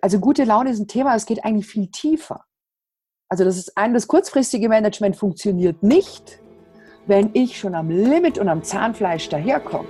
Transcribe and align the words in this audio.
Also 0.00 0.18
gute 0.18 0.44
Laune 0.44 0.70
ist 0.70 0.78
ein 0.78 0.88
Thema, 0.88 1.14
es 1.14 1.26
geht 1.26 1.44
eigentlich 1.44 1.66
viel 1.66 1.88
tiefer. 1.88 2.44
Also 3.28 3.44
das 3.44 3.56
ist 3.56 3.76
ein, 3.76 3.94
das 3.94 4.08
kurzfristige 4.08 4.68
Management 4.68 5.16
funktioniert 5.16 5.82
nicht, 5.82 6.40
wenn 7.06 7.30
ich 7.34 7.58
schon 7.58 7.74
am 7.74 7.90
Limit 7.90 8.38
und 8.38 8.48
am 8.48 8.62
Zahnfleisch 8.62 9.28
daherkomme. 9.28 9.88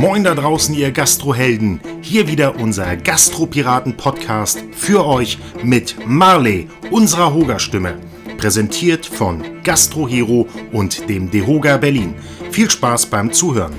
Moin 0.00 0.24
da 0.24 0.34
draußen, 0.34 0.74
ihr 0.74 0.92
Gastrohelden. 0.92 1.78
Hier 2.00 2.26
wieder 2.26 2.58
unser 2.58 2.96
Gastropiraten-Podcast 2.96 4.64
für 4.72 5.04
euch 5.04 5.36
mit 5.62 5.94
Marley, 6.06 6.70
unserer 6.90 7.34
Hoga-Stimme. 7.34 8.00
Präsentiert 8.38 9.04
von 9.04 9.62
Gastrohero 9.62 10.48
und 10.72 11.06
dem 11.10 11.30
Dehoga 11.30 11.76
Berlin. 11.76 12.14
Viel 12.50 12.70
Spaß 12.70 13.10
beim 13.10 13.30
Zuhören. 13.30 13.74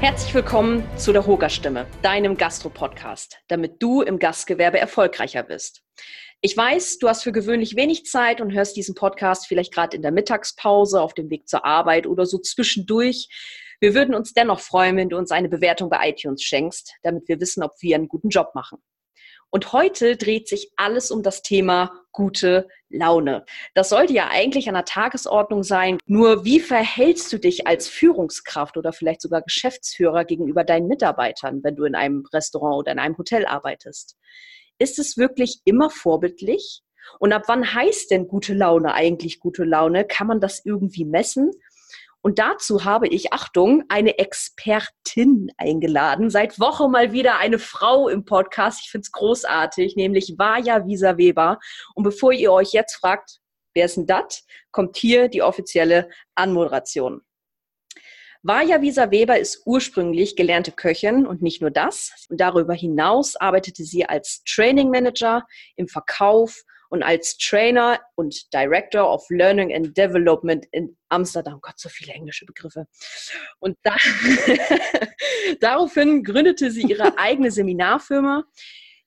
Herzlich 0.00 0.32
willkommen 0.32 0.84
zu 0.96 1.12
der 1.12 1.26
Hoga-Stimme, 1.26 1.86
deinem 2.00 2.38
Gastro-Podcast, 2.38 3.40
damit 3.48 3.82
du 3.82 4.00
im 4.00 4.18
Gastgewerbe 4.18 4.78
erfolgreicher 4.80 5.42
bist. 5.42 5.82
Ich 6.44 6.56
weiß, 6.56 6.98
du 6.98 7.08
hast 7.08 7.22
für 7.22 7.30
gewöhnlich 7.30 7.76
wenig 7.76 8.04
Zeit 8.04 8.40
und 8.40 8.52
hörst 8.52 8.76
diesen 8.76 8.96
Podcast 8.96 9.46
vielleicht 9.46 9.72
gerade 9.72 9.96
in 9.96 10.02
der 10.02 10.10
Mittagspause, 10.10 11.00
auf 11.00 11.14
dem 11.14 11.30
Weg 11.30 11.48
zur 11.48 11.64
Arbeit 11.64 12.04
oder 12.04 12.26
so 12.26 12.36
zwischendurch. 12.36 13.28
Wir 13.78 13.94
würden 13.94 14.12
uns 14.12 14.32
dennoch 14.32 14.58
freuen, 14.58 14.96
wenn 14.96 15.08
du 15.08 15.16
uns 15.16 15.30
eine 15.30 15.48
Bewertung 15.48 15.88
bei 15.88 16.10
iTunes 16.10 16.42
schenkst, 16.42 16.94
damit 17.04 17.28
wir 17.28 17.38
wissen, 17.38 17.62
ob 17.62 17.70
wir 17.78 17.94
einen 17.94 18.08
guten 18.08 18.28
Job 18.28 18.56
machen. 18.56 18.78
Und 19.50 19.72
heute 19.72 20.16
dreht 20.16 20.48
sich 20.48 20.72
alles 20.76 21.12
um 21.12 21.22
das 21.22 21.42
Thema 21.42 21.92
gute 22.10 22.66
Laune. 22.88 23.44
Das 23.74 23.90
sollte 23.90 24.12
ja 24.12 24.28
eigentlich 24.28 24.66
an 24.66 24.74
der 24.74 24.84
Tagesordnung 24.84 25.62
sein. 25.62 25.98
Nur 26.06 26.44
wie 26.44 26.58
verhältst 26.58 27.32
du 27.32 27.38
dich 27.38 27.68
als 27.68 27.86
Führungskraft 27.86 28.76
oder 28.76 28.92
vielleicht 28.92 29.20
sogar 29.20 29.42
Geschäftsführer 29.42 30.24
gegenüber 30.24 30.64
deinen 30.64 30.88
Mitarbeitern, 30.88 31.62
wenn 31.62 31.76
du 31.76 31.84
in 31.84 31.94
einem 31.94 32.24
Restaurant 32.32 32.78
oder 32.78 32.90
in 32.90 32.98
einem 32.98 33.16
Hotel 33.16 33.46
arbeitest? 33.46 34.16
Ist 34.82 34.98
es 34.98 35.16
wirklich 35.16 35.60
immer 35.64 35.88
vorbildlich? 35.88 36.82
Und 37.18 37.32
ab 37.32 37.44
wann 37.46 37.74
heißt 37.74 38.10
denn 38.10 38.28
gute 38.28 38.54
Laune 38.54 38.94
eigentlich 38.94 39.40
gute 39.40 39.64
Laune? 39.64 40.04
Kann 40.04 40.26
man 40.26 40.40
das 40.40 40.64
irgendwie 40.64 41.04
messen? 41.04 41.50
Und 42.24 42.38
dazu 42.38 42.84
habe 42.84 43.08
ich, 43.08 43.32
Achtung, 43.32 43.82
eine 43.88 44.18
Expertin 44.18 45.50
eingeladen. 45.56 46.30
Seit 46.30 46.60
Woche 46.60 46.88
mal 46.88 47.12
wieder 47.12 47.38
eine 47.38 47.58
Frau 47.58 48.08
im 48.08 48.24
Podcast. 48.24 48.80
Ich 48.84 48.90
finde 48.90 49.02
es 49.02 49.12
großartig, 49.12 49.96
nämlich 49.96 50.34
Vaja 50.38 50.86
Visa 50.86 51.16
Weber. 51.16 51.58
Und 51.94 52.04
bevor 52.04 52.32
ihr 52.32 52.52
euch 52.52 52.72
jetzt 52.72 52.94
fragt, 52.94 53.40
wer 53.74 53.86
ist 53.86 53.96
denn 53.96 54.06
das, 54.06 54.44
kommt 54.70 54.96
hier 54.96 55.28
die 55.28 55.42
offizielle 55.42 56.08
Anmoderation. 56.36 57.22
Vaja 58.44 58.82
Wieser 58.82 59.12
Weber 59.12 59.38
ist 59.38 59.62
ursprünglich 59.66 60.34
gelernte 60.34 60.72
Köchin 60.72 61.26
und 61.26 61.42
nicht 61.42 61.60
nur 61.60 61.70
das. 61.70 62.26
Darüber 62.28 62.74
hinaus 62.74 63.36
arbeitete 63.36 63.84
sie 63.84 64.04
als 64.04 64.42
Training 64.44 64.90
Manager 64.90 65.46
im 65.76 65.86
Verkauf 65.86 66.64
und 66.90 67.04
als 67.04 67.38
Trainer 67.38 68.00
und 68.16 68.52
Director 68.52 69.08
of 69.08 69.24
Learning 69.30 69.72
and 69.72 69.96
Development 69.96 70.66
in 70.72 70.96
Amsterdam. 71.08 71.60
Gott, 71.62 71.78
so 71.78 71.88
viele 71.88 72.14
englische 72.14 72.44
Begriffe. 72.44 72.88
Und 73.60 73.78
da 73.84 73.94
daraufhin 75.60 76.24
gründete 76.24 76.72
sie 76.72 76.82
ihre 76.82 77.16
eigene 77.18 77.52
Seminarfirma, 77.52 78.42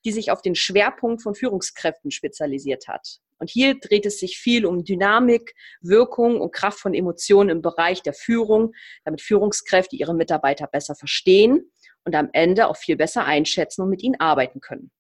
die 0.05 0.13
sich 0.13 0.31
auf 0.31 0.41
den 0.43 0.55
Schwerpunkt 0.55 1.21
von 1.21 1.35
Führungskräften 1.35 2.09
spezialisiert 2.09 2.87
hat. 2.87 3.19
Und 3.37 3.49
hier 3.49 3.79
dreht 3.79 4.05
es 4.05 4.19
sich 4.19 4.37
viel 4.37 4.65
um 4.65 4.83
Dynamik, 4.83 5.53
Wirkung 5.81 6.39
und 6.39 6.53
Kraft 6.53 6.79
von 6.79 6.93
Emotionen 6.93 7.49
im 7.49 7.61
Bereich 7.61 8.01
der 8.01 8.13
Führung, 8.13 8.73
damit 9.03 9.21
Führungskräfte 9.21 9.95
ihre 9.95 10.13
Mitarbeiter 10.13 10.67
besser 10.67 10.95
verstehen 10.95 11.71
und 12.05 12.15
am 12.15 12.29
Ende 12.33 12.67
auch 12.67 12.77
viel 12.77 12.95
besser 12.95 13.25
einschätzen 13.25 13.81
und 13.81 13.89
mit 13.89 14.03
ihnen 14.03 14.19
arbeiten 14.19 14.61
können. 14.61 14.91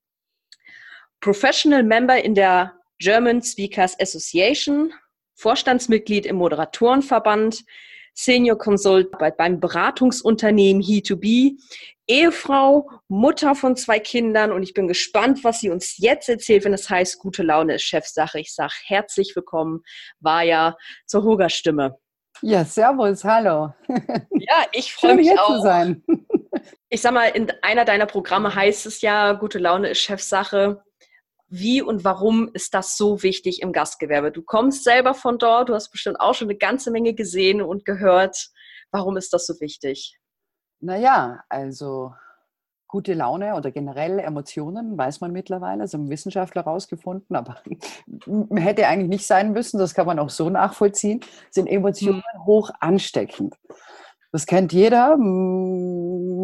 Professional 1.21 1.83
Member 1.83 2.23
in 2.23 2.35
der 2.35 2.73
German 2.99 3.41
Speakers 3.41 3.99
Association, 3.99 4.93
Vorstandsmitglied 5.35 6.25
im 6.25 6.37
Moderatorenverband, 6.37 7.63
Senior 8.15 8.57
Consult 8.57 9.09
beim 9.37 9.59
Beratungsunternehmen 9.59 10.81
He2B, 10.81 11.59
Ehefrau, 12.07 12.89
Mutter 13.07 13.55
von 13.55 13.75
zwei 13.75 13.99
Kindern 13.99 14.51
und 14.51 14.63
ich 14.63 14.73
bin 14.73 14.87
gespannt, 14.87 15.43
was 15.43 15.59
sie 15.59 15.69
uns 15.69 15.97
jetzt 15.97 16.29
erzählt, 16.29 16.63
wenn 16.63 16.73
es 16.73 16.89
heißt, 16.89 17.19
gute 17.19 17.43
Laune 17.43 17.75
ist 17.75 17.83
Chefsache. 17.83 18.39
Ich 18.39 18.53
sage 18.53 18.73
herzlich 18.85 19.35
willkommen, 19.35 19.81
war 20.19 20.43
ja 20.43 20.75
zur 21.05 21.23
Hoga-Stimme. 21.23 21.97
Ja, 22.41 22.63
servus, 22.65 23.23
hallo. 23.23 23.73
Ja, 24.47 24.65
ich 24.73 24.93
freue 24.93 25.15
mich 25.15 25.31
auch. 25.39 25.55
Zu 25.55 25.61
sein. 25.61 26.03
Ich 26.89 27.01
sag 27.01 27.13
mal, 27.13 27.25
in 27.29 27.51
einer 27.61 27.83
deiner 27.83 28.05
Programme 28.05 28.53
heißt 28.53 28.85
es 28.85 29.01
ja, 29.01 29.33
gute 29.33 29.57
Laune 29.57 29.89
ist 29.89 29.99
Chefsache. 29.99 30.83
Wie 31.57 31.81
und 31.81 32.03
warum 32.03 32.49
ist 32.53 32.73
das 32.73 32.97
so 32.97 33.23
wichtig 33.23 33.61
im 33.61 33.71
Gastgewerbe? 33.71 34.31
Du 34.31 34.41
kommst 34.41 34.83
selber 34.83 35.13
von 35.13 35.37
dort, 35.37 35.69
du 35.69 35.73
hast 35.73 35.89
bestimmt 35.89 36.19
auch 36.19 36.33
schon 36.33 36.49
eine 36.49 36.57
ganze 36.57 36.91
Menge 36.91 37.13
gesehen 37.13 37.61
und 37.61 37.85
gehört. 37.85 38.49
Warum 38.91 39.15
ist 39.15 39.31
das 39.31 39.45
so 39.45 39.53
wichtig? 39.61 40.19
Naja, 40.81 41.39
also 41.47 42.13
gute 42.89 43.13
Laune 43.13 43.55
oder 43.55 43.71
generell 43.71 44.19
Emotionen, 44.19 44.97
weiß 44.97 45.21
man 45.21 45.31
mittlerweile, 45.31 45.83
das 45.83 45.93
haben 45.93 46.09
Wissenschaftler 46.09 46.65
herausgefunden, 46.65 47.35
aber 47.35 47.55
hätte 48.55 48.87
eigentlich 48.87 49.09
nicht 49.09 49.25
sein 49.25 49.53
müssen, 49.53 49.79
das 49.79 49.93
kann 49.93 50.07
man 50.07 50.19
auch 50.19 50.29
so 50.29 50.49
nachvollziehen, 50.49 51.21
sind 51.51 51.67
Emotionen 51.67 52.21
mhm. 52.35 52.45
hoch 52.45 52.69
ansteckend. 52.81 53.55
Das 54.31 54.45
kennt 54.45 54.73
jeder. 54.73 55.15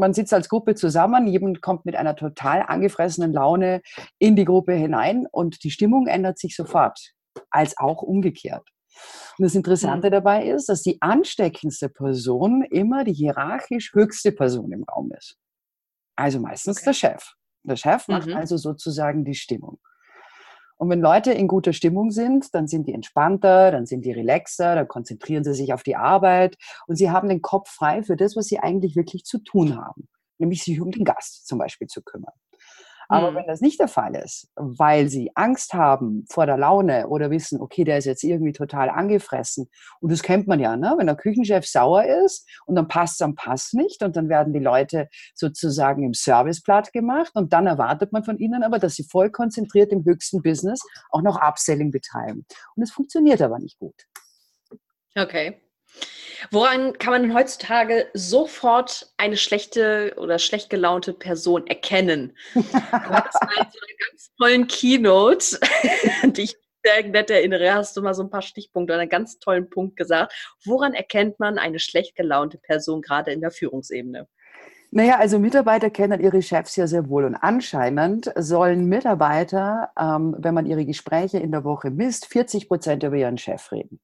Man 0.02 0.16
sitzt 0.16 0.34
als 0.34 0.50
Gruppe 0.50 0.74
zusammen, 0.74 1.28
jemand 1.28 1.62
kommt 1.62 1.86
mit 1.86 1.96
einer 1.96 2.16
total 2.16 2.64
angefressenen 2.68 3.34
Laune 3.34 3.84
in 4.18 4.36
die 4.36 4.46
Gruppe 4.46 4.74
hinein 4.74 5.28
und 5.32 5.64
die 5.64 5.70
Stimmung 5.70 6.08
ändert 6.08 6.40
sich 6.40 6.56
sofort, 6.56 7.14
als 7.52 7.78
auch 7.78 8.02
umgekehrt. 8.02 8.68
Und 9.38 9.44
das 9.44 9.54
Interessante 9.54 10.08
mhm. 10.08 10.14
dabei 10.14 10.48
ist, 10.48 10.70
dass 10.70 10.82
die 10.82 11.00
ansteckendste 11.04 11.88
Person 11.88 12.64
immer 12.64 13.04
die 13.04 13.14
hierarchisch 13.14 13.94
höchste 13.94 14.32
Person 14.32 14.72
im 14.72 14.86
Raum 14.86 15.12
ist. 15.16 15.38
Also 16.16 16.40
meistens 16.40 16.78
okay. 16.78 16.86
der 16.86 16.94
Chef. 16.94 17.34
Der 17.62 17.76
Chef 17.76 18.08
macht 18.08 18.26
mhm. 18.26 18.38
also 18.38 18.58
sozusagen 18.58 19.24
die 19.24 19.36
Stimmung. 19.36 19.78
Und 20.82 20.90
wenn 20.90 21.00
Leute 21.00 21.32
in 21.32 21.48
guter 21.48 21.74
Stimmung 21.74 22.10
sind, 22.10 22.56
dann 22.56 22.66
sind 22.66 22.88
die 22.88 22.94
entspannter, 22.96 23.70
dann 23.70 23.86
sind 23.86 24.04
die 24.04 24.14
relaxer, 24.14 24.74
dann 24.74 24.88
konzentrieren 24.88 25.44
sie 25.44 25.54
sich 25.54 25.74
auf 25.74 25.84
die 25.84 25.96
Arbeit 25.96 26.58
und 26.88 26.96
sie 26.96 27.12
haben 27.12 27.30
den 27.30 27.44
Kopf 27.44 27.70
frei 27.70 28.02
für 28.02 28.16
das, 28.16 28.36
was 28.36 28.48
sie 28.48 28.58
eigentlich 28.58 28.96
wirklich 28.96 29.24
zu 29.24 29.38
tun 29.38 29.78
haben, 29.78 30.10
nämlich 30.40 30.64
sich 30.64 30.82
um 30.82 30.90
den 30.90 31.06
Gast 31.06 31.48
zum 31.48 31.60
Beispiel 31.60 31.86
zu 31.86 32.02
kümmern. 32.02 32.34
Aber 33.12 33.32
mhm. 33.32 33.36
wenn 33.36 33.48
das 33.48 33.60
nicht 33.60 33.78
der 33.78 33.90
Fall 33.90 34.16
ist, 34.16 34.50
weil 34.56 35.10
sie 35.10 35.32
Angst 35.36 35.74
haben 35.74 36.26
vor 36.30 36.46
der 36.46 36.58
Laune 36.58 37.10
oder 37.10 37.30
wissen, 37.30 37.60
okay, 37.60 37.84
der 37.84 37.98
ist 37.98 38.06
jetzt 38.06 38.24
irgendwie 38.24 38.54
total 38.54 38.90
angefressen. 38.90 39.70
Und 40.00 40.14
das 40.14 40.24
kennt 40.24 40.48
man 40.48 40.62
ja, 40.62 40.78
ne? 40.78 40.96
wenn 40.98 41.08
der 41.08 41.18
Küchenchef 41.18 41.66
sauer 41.66 42.06
ist 42.06 42.48
und 42.66 42.76
dann 42.76 42.88
passt 42.88 43.16
es 43.16 43.22
am 43.22 43.36
Pass 43.36 43.74
nicht 43.74 44.02
und 44.02 44.16
dann 44.16 44.30
werden 44.30 44.54
die 44.54 44.60
Leute 44.60 45.10
sozusagen 45.36 46.04
im 46.04 46.14
Service 46.14 46.62
platt 46.64 46.94
gemacht 46.94 47.32
und 47.36 47.52
dann 47.52 47.68
erwartet 47.68 48.14
man 48.14 48.24
von 48.24 48.38
ihnen 48.38 48.64
aber, 48.64 48.80
dass 48.80 48.96
sie 48.96 49.04
voll 49.04 49.30
konzentriert 49.30 49.92
im 49.92 50.06
höchsten 50.06 50.42
Business 50.42 50.82
auch 51.10 51.22
noch 51.22 51.38
Upselling 51.42 51.92
betreiben. 51.92 52.46
Und 52.78 52.84
es 52.84 52.92
funktioniert 52.92 53.42
aber 53.42 53.60
nicht 53.60 53.78
gut. 53.78 54.06
Okay. 55.18 55.62
Woran 56.50 56.98
kann 56.98 57.12
man 57.12 57.34
heutzutage 57.34 58.08
sofort 58.14 59.12
eine 59.18 59.38
schlechte 59.38 60.16
oder 60.18 60.40
schlecht 60.40 60.70
gelaunte 60.70 61.14
Person 61.14 61.68
erkennen? 61.68 62.36
Du 62.54 62.64
hast 62.64 63.42
mal 63.42 63.56
so 63.56 63.62
einen 63.62 63.98
ganz 64.10 64.32
tollen 64.40 64.68
Keynote, 64.68 65.60
die 66.24 66.44
ich 66.44 66.56
sehr 66.84 67.08
nett 67.08 67.30
erinnere, 67.30 67.74
hast 67.74 67.96
du 67.96 68.02
mal 68.02 68.16
so 68.16 68.24
ein 68.24 68.30
paar 68.30 68.42
Stichpunkte 68.42 68.94
oder 68.94 69.02
einen 69.02 69.10
ganz 69.10 69.38
tollen 69.38 69.70
Punkt 69.70 69.98
gesagt. 69.98 70.34
Woran 70.66 70.94
erkennt 70.94 71.40
man 71.40 71.60
eine 71.60 71.80
schlecht 71.80 72.16
gelaunte 72.16 72.58
Person 72.58 73.02
gerade 73.02 73.32
in 73.32 73.42
der 73.42 73.52
Führungsebene? 73.52 74.28
Naja, 74.94 75.20
also 75.20 75.40
Mitarbeiter 75.40 75.90
kennen 75.90 76.20
ihre 76.20 76.42
Chefs 76.42 76.76
ja 76.76 76.86
sehr 76.86 77.08
wohl 77.08 77.24
und 77.24 77.36
anscheinend 77.36 78.32
sollen 78.36 78.90
Mitarbeiter, 78.90 79.90
ähm, 79.98 80.36
wenn 80.38 80.54
man 80.54 80.66
ihre 80.66 80.86
Gespräche 80.86 81.38
in 81.38 81.52
der 81.52 81.64
Woche 81.64 81.92
misst, 81.92 82.26
40 82.26 82.68
Prozent 82.68 83.04
über 83.04 83.16
ihren 83.16 83.38
Chef 83.38 83.72
reden. 83.72 84.02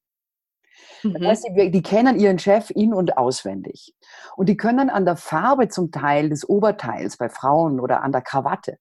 Das 1.03 1.13
mhm. 1.13 1.27
heißt, 1.27 1.47
die, 1.55 1.71
die, 1.71 1.81
kennen 1.81 2.19
ihren 2.19 2.39
Chef 2.39 2.69
in- 2.69 2.93
und 2.93 3.17
auswendig. 3.17 3.93
Und 4.35 4.49
die 4.49 4.57
können 4.57 4.89
an 4.89 5.05
der 5.05 5.15
Farbe 5.15 5.67
zum 5.67 5.91
Teil 5.91 6.29
des 6.29 6.47
Oberteils 6.47 7.17
bei 7.17 7.29
Frauen 7.29 7.79
oder 7.79 8.03
an 8.03 8.11
der 8.11 8.21
Krawatte, 8.21 8.77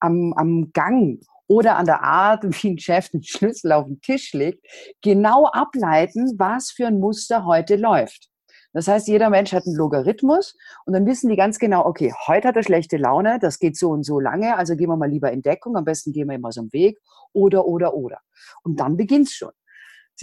am, 0.00 0.32
am 0.34 0.72
Gang 0.72 1.20
oder 1.46 1.76
an 1.76 1.86
der 1.86 2.02
Art, 2.02 2.44
wie 2.62 2.70
ein 2.70 2.78
Chef 2.78 3.08
den 3.10 3.22
Schlüssel 3.22 3.72
auf 3.72 3.86
den 3.86 4.00
Tisch 4.00 4.32
legt, 4.32 4.66
genau 5.02 5.46
ableiten, 5.46 6.34
was 6.38 6.70
für 6.70 6.86
ein 6.86 6.98
Muster 6.98 7.44
heute 7.44 7.76
läuft. 7.76 8.28
Das 8.74 8.88
heißt, 8.88 9.06
jeder 9.06 9.28
Mensch 9.28 9.52
hat 9.52 9.66
einen 9.66 9.76
Logarithmus 9.76 10.56
und 10.86 10.94
dann 10.94 11.04
wissen 11.04 11.28
die 11.28 11.36
ganz 11.36 11.58
genau, 11.58 11.84
okay, 11.84 12.14
heute 12.26 12.48
hat 12.48 12.56
er 12.56 12.62
schlechte 12.62 12.96
Laune, 12.96 13.38
das 13.38 13.58
geht 13.58 13.76
so 13.76 13.90
und 13.90 14.02
so 14.02 14.18
lange, 14.18 14.56
also 14.56 14.76
gehen 14.76 14.88
wir 14.88 14.96
mal 14.96 15.10
lieber 15.10 15.30
in 15.30 15.42
Deckung, 15.42 15.76
am 15.76 15.84
besten 15.84 16.12
gehen 16.12 16.28
wir 16.28 16.36
immer 16.36 16.52
so 16.52 16.62
einen 16.62 16.72
Weg 16.72 16.98
oder, 17.34 17.66
oder, 17.66 17.92
oder. 17.92 18.20
Und 18.62 18.80
dann 18.80 18.96
beginnt's 18.96 19.34
schon. 19.34 19.52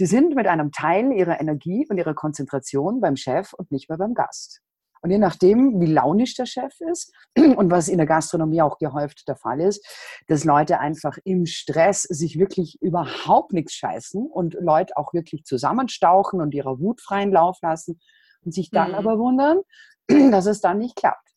Sie 0.00 0.06
sind 0.06 0.34
mit 0.34 0.46
einem 0.46 0.72
Teil 0.72 1.12
ihrer 1.12 1.42
Energie 1.42 1.86
und 1.90 1.98
ihrer 1.98 2.14
Konzentration 2.14 3.02
beim 3.02 3.16
Chef 3.16 3.52
und 3.52 3.70
nicht 3.70 3.90
mehr 3.90 3.98
beim 3.98 4.14
Gast. 4.14 4.62
Und 5.02 5.10
je 5.10 5.18
nachdem, 5.18 5.78
wie 5.78 5.92
launisch 5.92 6.34
der 6.36 6.46
Chef 6.46 6.72
ist 6.90 7.12
und 7.36 7.70
was 7.70 7.86
in 7.88 7.98
der 7.98 8.06
Gastronomie 8.06 8.62
auch 8.62 8.78
gehäuft 8.78 9.28
der 9.28 9.36
Fall 9.36 9.60
ist, 9.60 9.86
dass 10.26 10.44
Leute 10.44 10.80
einfach 10.80 11.18
im 11.24 11.44
Stress 11.44 12.04
sich 12.04 12.38
wirklich 12.38 12.80
überhaupt 12.80 13.52
nichts 13.52 13.74
scheißen 13.74 14.26
und 14.26 14.54
Leute 14.58 14.96
auch 14.96 15.12
wirklich 15.12 15.44
zusammenstauchen 15.44 16.40
und 16.40 16.54
ihrer 16.54 16.80
Wut 16.80 17.02
freien 17.02 17.30
Lauf 17.30 17.58
lassen 17.60 18.00
und 18.42 18.54
sich 18.54 18.70
dann 18.70 18.92
mhm. 18.92 18.94
aber 18.94 19.18
wundern, 19.18 19.60
dass 20.30 20.46
es 20.46 20.62
dann 20.62 20.78
nicht 20.78 20.96
klappt. 20.96 21.28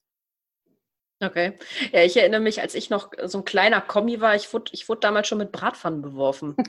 Okay. 1.19 1.57
Ja, 1.91 1.99
ich 2.03 2.15
erinnere 2.15 2.39
mich, 2.39 2.61
als 2.61 2.75
ich 2.75 2.89
noch 2.89 3.11
so 3.25 3.39
ein 3.39 3.43
kleiner 3.43 3.81
Kommi 3.81 4.21
war, 4.21 4.35
ich 4.35 4.53
wurde, 4.53 4.71
ich 4.71 4.87
wurde 4.87 5.01
damals 5.01 5.27
schon 5.27 5.39
mit 5.39 5.51
Bratpfannen 5.51 6.01
beworfen. 6.01 6.55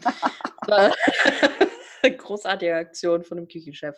Großartige 2.18 2.74
Aktion 2.74 3.24
von 3.24 3.36
dem 3.36 3.48
Küchenchef. 3.48 3.96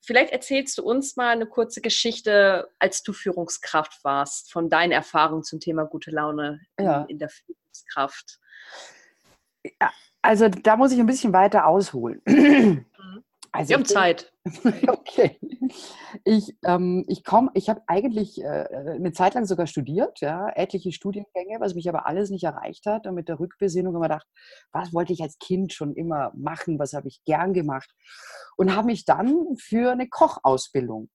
Vielleicht 0.00 0.32
erzählst 0.32 0.78
du 0.78 0.82
uns 0.82 1.16
mal 1.16 1.30
eine 1.30 1.46
kurze 1.46 1.80
Geschichte, 1.80 2.68
als 2.78 3.02
du 3.02 3.12
Führungskraft 3.12 4.04
warst, 4.04 4.52
von 4.52 4.68
deinen 4.68 4.92
Erfahrungen 4.92 5.42
zum 5.42 5.60
Thema 5.60 5.84
gute 5.84 6.10
Laune 6.10 6.60
ja. 6.78 7.02
in, 7.02 7.10
in, 7.10 7.18
der 7.18 7.30
Führungskraft. 7.30 8.38
Ja, 9.80 9.92
also 10.22 10.48
da 10.48 10.76
muss 10.76 10.92
ich 10.92 11.00
ein 11.00 11.06
bisschen 11.06 11.32
weiter 11.32 11.66
ausholen. 11.66 12.20
Also 13.52 13.70
Wir 13.70 13.76
haben 13.76 13.84
Zeit. 13.84 14.32
okay. 14.88 15.38
Ich, 16.24 16.56
ähm, 16.64 17.04
ich 17.08 17.24
komme, 17.24 17.50
ich 17.54 17.68
habe 17.68 17.82
eigentlich 17.86 18.40
äh, 18.42 18.66
eine 18.94 19.12
Zeit 19.12 19.34
lang 19.34 19.44
sogar 19.44 19.66
studiert, 19.66 20.20
ja, 20.20 20.48
etliche 20.54 20.92
Studiengänge, 20.92 21.60
was 21.60 21.74
mich 21.74 21.88
aber 21.88 22.06
alles 22.06 22.30
nicht 22.30 22.44
erreicht 22.44 22.86
hat. 22.86 23.06
Und 23.06 23.14
mit 23.14 23.28
der 23.28 23.40
Rückbesinnung 23.40 23.94
immer 23.94 24.08
gedacht, 24.08 24.26
was 24.72 24.92
wollte 24.94 25.12
ich 25.12 25.22
als 25.22 25.38
Kind 25.38 25.72
schon 25.72 25.94
immer 25.94 26.32
machen, 26.34 26.78
was 26.78 26.92
habe 26.92 27.08
ich 27.08 27.22
gern 27.24 27.52
gemacht. 27.52 27.90
Und 28.56 28.74
habe 28.74 28.86
mich 28.86 29.04
dann 29.04 29.56
für 29.58 29.92
eine 29.92 30.08
Kochausbildung 30.08 31.08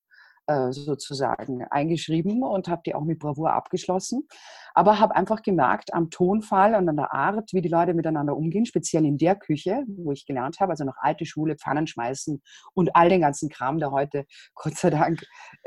äh, 0.47 0.71
sozusagen 0.71 1.63
eingeschrieben 1.71 2.43
und 2.43 2.67
habe 2.67 2.83
die 2.85 2.93
auch 2.93 3.03
mit 3.03 3.17
Bravour 3.17 3.53
abgeschlossen. 3.53 4.27
Aber 4.75 4.99
habe 4.99 5.15
einfach 5.15 5.41
gemerkt 5.41 5.93
am 5.93 6.11
Tonfall 6.11 6.75
und 6.75 6.87
an 6.87 6.97
der 6.97 7.13
Art, 7.13 7.51
wie 7.53 7.61
die 7.61 7.69
Leute 7.69 7.95
miteinander 7.95 8.37
umgehen, 8.37 8.67
speziell 8.67 9.05
in 9.05 9.17
der 9.17 9.35
Küche, 9.35 9.83
wo 9.87 10.11
ich 10.11 10.27
gelernt 10.27 10.59
habe, 10.59 10.71
also 10.71 10.83
noch 10.83 10.97
alte 10.97 11.25
Schule, 11.25 11.55
Pfannen 11.55 11.87
schmeißen 11.87 12.43
und 12.75 12.95
all 12.95 13.09
den 13.09 13.21
ganzen 13.21 13.49
Kram, 13.49 13.79
der 13.79 13.89
heute 13.89 14.25
Gott 14.55 14.75
sei 14.75 14.91
Dank 14.91 15.23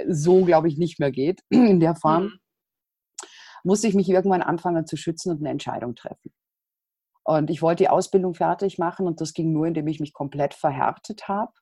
so, 0.06 0.44
glaube 0.44 0.68
ich, 0.68 0.78
nicht 0.78 1.00
mehr 1.00 1.10
geht 1.10 1.40
in 1.50 1.80
der 1.80 1.96
Form, 1.96 2.24
mhm. 2.24 2.38
musste 3.64 3.88
ich 3.88 3.94
mich 3.94 4.08
irgendwann 4.08 4.42
anfangen 4.42 4.86
zu 4.86 4.96
schützen 4.96 5.32
und 5.32 5.40
eine 5.40 5.50
Entscheidung 5.50 5.96
treffen. 5.96 6.32
Und 7.24 7.50
ich 7.50 7.62
wollte 7.62 7.82
die 7.82 7.90
Ausbildung 7.90 8.34
fertig 8.34 8.78
machen 8.78 9.06
und 9.06 9.20
das 9.20 9.34
ging 9.34 9.52
nur, 9.52 9.66
indem 9.66 9.88
ich 9.88 9.98
mich 9.98 10.12
komplett 10.12 10.54
verhärtet 10.54 11.26
habe 11.26 11.52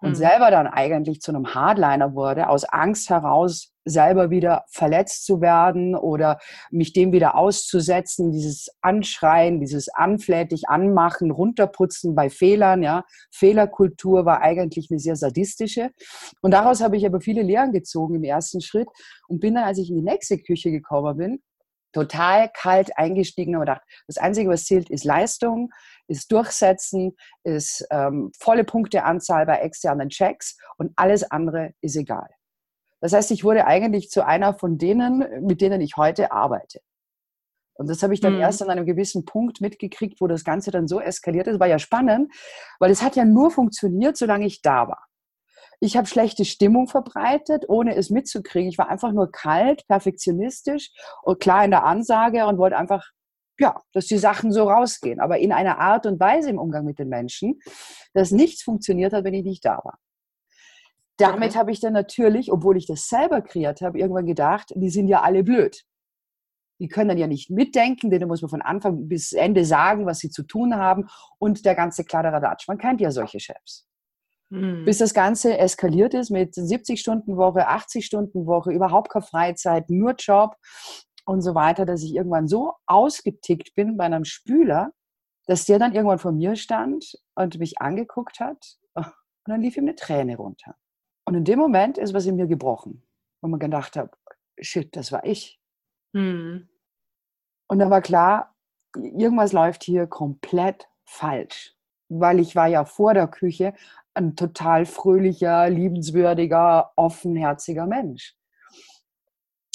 und 0.00 0.10
mhm. 0.10 0.14
selber 0.14 0.50
dann 0.50 0.66
eigentlich 0.66 1.20
zu 1.20 1.32
einem 1.32 1.54
Hardliner 1.54 2.14
wurde, 2.14 2.48
aus 2.48 2.64
Angst 2.64 3.10
heraus 3.10 3.74
selber 3.84 4.30
wieder 4.30 4.64
verletzt 4.68 5.26
zu 5.26 5.40
werden 5.40 5.94
oder 5.94 6.38
mich 6.70 6.92
dem 6.92 7.12
wieder 7.12 7.36
auszusetzen, 7.36 8.32
dieses 8.32 8.68
Anschreien, 8.80 9.60
dieses 9.60 9.88
anflätig 9.88 10.68
anmachen, 10.68 11.30
runterputzen 11.30 12.14
bei 12.14 12.30
Fehlern, 12.30 12.82
ja. 12.82 13.04
Fehlerkultur 13.30 14.24
war 14.24 14.40
eigentlich 14.40 14.88
eine 14.90 14.98
sehr 14.98 15.16
sadistische. 15.16 15.90
Und 16.40 16.52
daraus 16.52 16.82
habe 16.82 16.96
ich 16.96 17.06
aber 17.06 17.20
viele 17.20 17.42
Lehren 17.42 17.72
gezogen 17.72 18.14
im 18.14 18.24
ersten 18.24 18.60
Schritt 18.60 18.88
und 19.28 19.40
bin 19.40 19.54
dann, 19.54 19.64
als 19.64 19.78
ich 19.78 19.90
in 19.90 19.96
die 19.96 20.02
nächste 20.02 20.38
Küche 20.38 20.70
gekommen 20.70 21.16
bin, 21.16 21.42
total 21.94 22.50
kalt 22.52 22.98
eingestiegen 22.98 23.54
und 23.54 23.60
gedacht, 23.60 23.82
das 24.06 24.18
Einzige, 24.18 24.50
was 24.50 24.64
zählt, 24.64 24.90
ist 24.90 25.04
Leistung, 25.04 25.72
ist 26.08 26.30
Durchsetzen, 26.30 27.16
ist 27.44 27.86
ähm, 27.90 28.30
volle 28.38 28.64
Punkteanzahl 28.64 29.46
bei 29.46 29.58
externen 29.58 30.10
Checks 30.10 30.58
und 30.76 30.92
alles 30.96 31.30
andere 31.30 31.72
ist 31.80 31.96
egal. 31.96 32.28
Das 33.00 33.12
heißt, 33.12 33.30
ich 33.30 33.44
wurde 33.44 33.66
eigentlich 33.66 34.10
zu 34.10 34.26
einer 34.26 34.54
von 34.54 34.76
denen, 34.78 35.24
mit 35.46 35.60
denen 35.60 35.80
ich 35.80 35.96
heute 35.96 36.32
arbeite. 36.32 36.80
Und 37.76 37.88
das 37.88 38.02
habe 38.02 38.14
ich 38.14 38.20
dann 38.20 38.34
mhm. 38.34 38.40
erst 38.40 38.62
an 38.62 38.70
einem 38.70 38.86
gewissen 38.86 39.24
Punkt 39.24 39.60
mitgekriegt, 39.60 40.20
wo 40.20 40.26
das 40.26 40.44
Ganze 40.44 40.70
dann 40.70 40.86
so 40.86 41.00
eskaliert 41.00 41.48
ist. 41.48 41.60
War 41.60 41.66
ja 41.66 41.78
spannend, 41.78 42.32
weil 42.78 42.90
es 42.90 43.02
hat 43.02 43.16
ja 43.16 43.24
nur 43.24 43.50
funktioniert, 43.50 44.16
solange 44.16 44.46
ich 44.46 44.62
da 44.62 44.88
war. 44.88 45.04
Ich 45.80 45.96
habe 45.96 46.06
schlechte 46.06 46.44
Stimmung 46.44 46.88
verbreitet, 46.88 47.64
ohne 47.68 47.94
es 47.96 48.10
mitzukriegen. 48.10 48.68
Ich 48.68 48.78
war 48.78 48.88
einfach 48.88 49.12
nur 49.12 49.30
kalt, 49.30 49.86
perfektionistisch 49.86 50.90
und 51.22 51.40
klar 51.40 51.64
in 51.64 51.70
der 51.70 51.84
Ansage 51.84 52.46
und 52.46 52.58
wollte 52.58 52.76
einfach, 52.76 53.10
ja, 53.58 53.80
dass 53.92 54.06
die 54.06 54.18
Sachen 54.18 54.52
so 54.52 54.68
rausgehen. 54.68 55.20
Aber 55.20 55.38
in 55.38 55.52
einer 55.52 55.78
Art 55.78 56.06
und 56.06 56.20
Weise 56.20 56.50
im 56.50 56.58
Umgang 56.58 56.84
mit 56.84 56.98
den 56.98 57.08
Menschen, 57.08 57.60
dass 58.12 58.30
nichts 58.30 58.62
funktioniert 58.62 59.12
hat, 59.12 59.24
wenn 59.24 59.34
ich 59.34 59.44
nicht 59.44 59.64
da 59.64 59.80
war. 59.84 59.98
Damit 61.16 61.50
okay. 61.50 61.58
habe 61.58 61.70
ich 61.70 61.80
dann 61.80 61.92
natürlich, 61.92 62.50
obwohl 62.50 62.76
ich 62.76 62.86
das 62.86 63.08
selber 63.08 63.40
kreiert 63.40 63.80
habe, 63.82 63.98
irgendwann 63.98 64.26
gedacht, 64.26 64.72
die 64.74 64.90
sind 64.90 65.06
ja 65.06 65.22
alle 65.22 65.44
blöd. 65.44 65.84
Die 66.80 66.88
können 66.88 67.08
dann 67.08 67.18
ja 67.18 67.28
nicht 67.28 67.50
mitdenken, 67.50 68.10
denen 68.10 68.26
muss 68.26 68.42
man 68.42 68.48
von 68.48 68.62
Anfang 68.62 69.06
bis 69.06 69.32
Ende 69.32 69.64
sagen, 69.64 70.06
was 70.06 70.18
sie 70.18 70.30
zu 70.30 70.42
tun 70.42 70.74
haben 70.74 71.08
und 71.38 71.64
der 71.64 71.76
ganze 71.76 72.04
Kladderadatsch. 72.04 72.66
Man 72.66 72.78
kennt 72.78 73.00
ja 73.00 73.12
solche 73.12 73.38
Chefs. 73.38 73.86
Mhm. 74.50 74.84
Bis 74.84 74.98
das 74.98 75.14
Ganze 75.14 75.58
eskaliert 75.58 76.14
ist 76.14 76.30
mit 76.30 76.54
70-Stunden-Woche, 76.54 77.68
80-Stunden-Woche, 77.68 78.72
überhaupt 78.72 79.10
keine 79.10 79.24
Freizeit, 79.24 79.90
nur 79.90 80.14
Job 80.18 80.56
und 81.24 81.40
so 81.40 81.54
weiter, 81.54 81.86
dass 81.86 82.02
ich 82.02 82.14
irgendwann 82.14 82.48
so 82.48 82.74
ausgetickt 82.86 83.74
bin 83.74 83.96
bei 83.96 84.04
einem 84.04 84.24
Spüler, 84.24 84.92
dass 85.46 85.64
der 85.64 85.78
dann 85.78 85.94
irgendwann 85.94 86.18
vor 86.18 86.32
mir 86.32 86.56
stand 86.56 87.18
und 87.34 87.58
mich 87.58 87.80
angeguckt 87.80 88.40
hat 88.40 88.78
und 88.94 89.50
dann 89.50 89.60
lief 89.60 89.76
ihm 89.76 89.84
eine 89.84 89.94
Träne 89.94 90.36
runter. 90.36 90.76
Und 91.26 91.34
in 91.34 91.44
dem 91.44 91.58
Moment 91.58 91.98
ist 91.98 92.14
was 92.14 92.26
in 92.26 92.36
mir 92.36 92.46
gebrochen, 92.46 93.06
wo 93.42 93.48
man 93.48 93.60
gedacht 93.60 93.96
hat, 93.96 94.14
shit, 94.60 94.94
das 94.96 95.12
war 95.12 95.24
ich. 95.24 95.60
Mhm. 96.12 96.68
Und 97.68 97.78
dann 97.78 97.90
war 97.90 98.02
klar, 98.02 98.54
irgendwas 98.94 99.52
läuft 99.52 99.84
hier 99.84 100.06
komplett 100.06 100.88
falsch. 101.04 101.74
Weil 102.10 102.38
ich 102.38 102.54
war 102.54 102.66
ja 102.66 102.84
vor 102.84 103.14
der 103.14 103.28
Küche 103.28 103.74
ein 104.14 104.36
total 104.36 104.86
fröhlicher, 104.86 105.68
liebenswürdiger, 105.68 106.92
offenherziger 106.96 107.86
Mensch. 107.86 108.34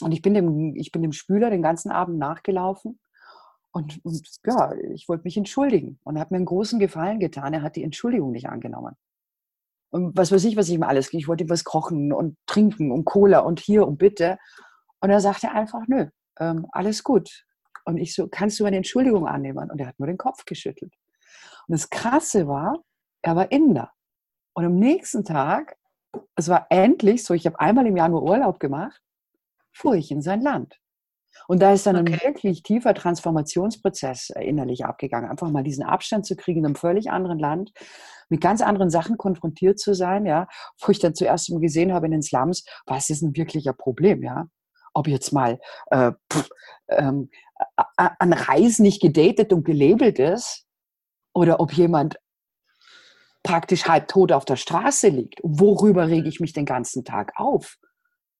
Und 0.01 0.13
ich 0.13 0.21
bin 0.21 0.33
dem, 0.33 0.75
ich 0.75 0.91
bin 0.91 1.01
dem 1.01 1.11
Spüler 1.11 1.49
den 1.49 1.61
ganzen 1.61 1.91
Abend 1.91 2.17
nachgelaufen 2.17 2.99
und, 3.71 4.03
und 4.03 4.27
ja, 4.45 4.73
ich 4.93 5.07
wollte 5.07 5.23
mich 5.25 5.37
entschuldigen 5.37 5.99
und 6.03 6.15
er 6.15 6.21
hat 6.21 6.31
mir 6.31 6.37
einen 6.37 6.45
großen 6.45 6.79
Gefallen 6.79 7.19
getan. 7.19 7.53
Er 7.53 7.61
hat 7.61 7.75
die 7.75 7.83
Entschuldigung 7.83 8.31
nicht 8.31 8.49
angenommen. 8.49 8.95
Und 9.91 10.15
was 10.17 10.31
weiß 10.31 10.43
ich, 10.45 10.55
was 10.55 10.67
ich 10.67 10.75
ihm 10.75 10.83
alles, 10.83 11.13
ich 11.13 11.27
wollte 11.27 11.43
ihm 11.43 11.49
was 11.49 11.63
kochen 11.63 12.13
und 12.13 12.37
trinken 12.45 12.91
und 12.91 13.05
Cola 13.05 13.39
und 13.39 13.59
hier 13.59 13.87
und 13.87 13.97
bitte. 13.97 14.37
Und 15.01 15.09
er 15.09 15.19
sagte 15.19 15.51
einfach, 15.51 15.87
nö, 15.87 16.07
ähm, 16.39 16.67
alles 16.71 17.03
gut. 17.03 17.45
Und 17.85 17.97
ich 17.97 18.13
so, 18.13 18.27
kannst 18.27 18.59
du 18.59 18.63
meine 18.63 18.77
Entschuldigung 18.77 19.27
annehmen? 19.27 19.69
Und 19.69 19.79
er 19.79 19.87
hat 19.87 19.99
nur 19.99 20.07
den 20.07 20.17
Kopf 20.17 20.45
geschüttelt. 20.45 20.93
Und 21.67 21.73
das 21.73 21.89
Krasse 21.89 22.47
war, 22.47 22.77
er 23.21 23.35
war 23.35 23.51
Inder. 23.51 23.91
Und 24.53 24.65
am 24.65 24.75
nächsten 24.75 25.23
Tag, 25.23 25.77
es 26.35 26.49
war 26.49 26.67
endlich 26.69 27.23
so, 27.23 27.33
ich 27.33 27.45
habe 27.45 27.59
einmal 27.59 27.85
im 27.85 27.97
Jahr 27.97 28.09
nur 28.09 28.23
Urlaub 28.23 28.59
gemacht, 28.59 29.01
fuhr 29.71 29.95
ich 29.95 30.11
in 30.11 30.21
sein 30.21 30.41
Land. 30.41 30.79
Und 31.47 31.61
da 31.61 31.73
ist 31.73 31.85
dann 31.85 31.95
okay. 31.95 32.13
ein 32.13 32.21
wirklich 32.21 32.63
tiefer 32.63 32.93
Transformationsprozess 32.93 34.31
äh, 34.31 34.43
innerlich 34.43 34.85
abgegangen. 34.85 35.29
Einfach 35.29 35.49
mal 35.49 35.63
diesen 35.63 35.83
Abstand 35.83 36.25
zu 36.25 36.35
kriegen 36.35 36.59
in 36.59 36.65
einem 36.65 36.75
völlig 36.75 37.11
anderen 37.11 37.39
Land, 37.39 37.71
mit 38.29 38.41
ganz 38.41 38.61
anderen 38.61 38.89
Sachen 38.89 39.17
konfrontiert 39.17 39.79
zu 39.79 39.93
sein, 39.93 40.25
ja, 40.25 40.47
wo 40.79 40.91
ich 40.91 40.99
dann 40.99 41.15
zuerst 41.15 41.49
mal 41.49 41.59
gesehen 41.59 41.93
habe 41.93 42.07
in 42.07 42.11
den 42.11 42.21
Slums, 42.21 42.65
was 42.85 43.09
ist 43.09 43.21
ein 43.21 43.35
wirklicher 43.35 43.73
Problem, 43.73 44.23
ja. 44.23 44.47
Ob 44.93 45.07
jetzt 45.07 45.31
mal 45.31 45.59
äh, 45.91 46.11
pff, 46.31 46.49
ähm, 46.89 47.29
an 47.95 48.33
Reis 48.33 48.79
nicht 48.79 49.01
gedatet 49.01 49.53
und 49.53 49.63
gelabelt 49.63 50.19
ist, 50.19 50.65
oder 51.33 51.59
ob 51.59 51.73
jemand 51.73 52.17
praktisch 53.43 53.87
halb 53.87 54.07
tot 54.07 54.31
auf 54.31 54.45
der 54.45 54.55
Straße 54.55 55.09
liegt. 55.09 55.39
Worüber 55.43 56.07
rege 56.07 56.27
ich 56.27 56.39
mich 56.39 56.53
den 56.53 56.65
ganzen 56.65 57.05
Tag 57.05 57.33
auf? 57.35 57.77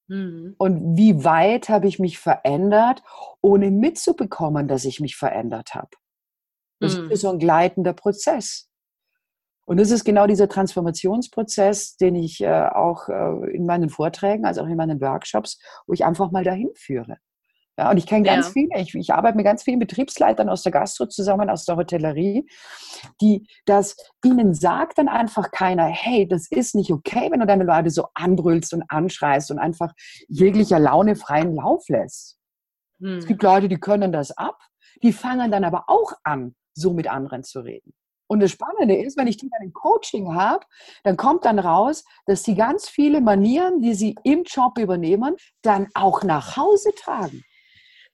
Mhm. 0.08 0.54
Und 0.58 0.96
wie 0.96 1.24
weit 1.24 1.68
habe 1.68 1.86
ich 1.88 1.98
mich 1.98 2.18
verändert, 2.18 3.02
ohne 3.40 3.70
mitzubekommen, 3.70 4.68
dass 4.68 4.84
ich 4.84 5.00
mich 5.00 5.16
verändert 5.16 5.74
habe? 5.74 5.90
Das 6.80 6.98
mhm. 6.98 7.10
ist 7.10 7.20
so 7.20 7.30
ein 7.30 7.38
gleitender 7.38 7.92
Prozess. 7.92 8.68
Und 9.66 9.78
das 9.78 9.92
ist 9.92 10.04
genau 10.04 10.26
dieser 10.26 10.48
Transformationsprozess, 10.48 11.96
den 11.96 12.16
ich 12.16 12.40
äh, 12.40 12.68
auch 12.74 13.08
äh, 13.08 13.54
in 13.54 13.66
meinen 13.66 13.88
Vorträgen, 13.88 14.44
also 14.44 14.62
auch 14.62 14.66
in 14.66 14.76
meinen 14.76 15.00
Workshops, 15.00 15.60
wo 15.86 15.92
ich 15.92 16.04
einfach 16.04 16.32
mal 16.32 16.42
dahin 16.42 16.70
führe. 16.74 17.18
Ja, 17.80 17.90
und 17.90 17.96
ich 17.96 18.04
kenne 18.04 18.24
ganz 18.24 18.48
ja. 18.48 18.52
viele, 18.52 18.78
ich, 18.78 18.94
ich, 18.94 19.14
arbeite 19.14 19.38
mit 19.38 19.46
ganz 19.46 19.62
vielen 19.62 19.78
Betriebsleitern 19.78 20.50
aus 20.50 20.62
der 20.62 20.70
Gastro 20.70 21.06
zusammen, 21.06 21.48
aus 21.48 21.64
der 21.64 21.76
Hotellerie, 21.76 22.46
die 23.22 23.48
das, 23.64 23.96
ihnen 24.22 24.52
sagt 24.52 24.98
dann 24.98 25.08
einfach 25.08 25.50
keiner, 25.50 25.86
hey, 25.86 26.28
das 26.28 26.46
ist 26.50 26.74
nicht 26.74 26.92
okay, 26.92 27.30
wenn 27.30 27.40
du 27.40 27.46
deine 27.46 27.64
Leute 27.64 27.88
so 27.88 28.08
anbrüllst 28.12 28.74
und 28.74 28.82
anschreist 28.90 29.50
und 29.50 29.58
einfach 29.58 29.94
jeglicher 30.28 30.78
Laune 30.78 31.16
freien 31.16 31.54
Lauf 31.54 31.88
lässt. 31.88 32.36
Hm. 33.00 33.16
Es 33.16 33.26
gibt 33.26 33.42
Leute, 33.42 33.66
die 33.66 33.80
können 33.80 34.12
das 34.12 34.30
ab, 34.30 34.58
die 35.02 35.14
fangen 35.14 35.50
dann 35.50 35.64
aber 35.64 35.84
auch 35.86 36.12
an, 36.22 36.54
so 36.74 36.92
mit 36.92 37.10
anderen 37.10 37.44
zu 37.44 37.60
reden. 37.60 37.94
Und 38.26 38.40
das 38.40 38.50
Spannende 38.50 38.94
ist, 38.94 39.16
wenn 39.16 39.26
ich 39.26 39.38
die 39.38 39.48
dann 39.48 39.62
im 39.62 39.72
Coaching 39.72 40.34
habe, 40.34 40.66
dann 41.02 41.16
kommt 41.16 41.46
dann 41.46 41.58
raus, 41.58 42.04
dass 42.26 42.42
sie 42.42 42.54
ganz 42.54 42.90
viele 42.90 43.22
Manieren, 43.22 43.80
die 43.80 43.94
sie 43.94 44.16
im 44.22 44.42
Job 44.42 44.76
übernehmen, 44.76 45.36
dann 45.62 45.88
auch 45.94 46.22
nach 46.24 46.58
Hause 46.58 46.90
tragen. 46.94 47.42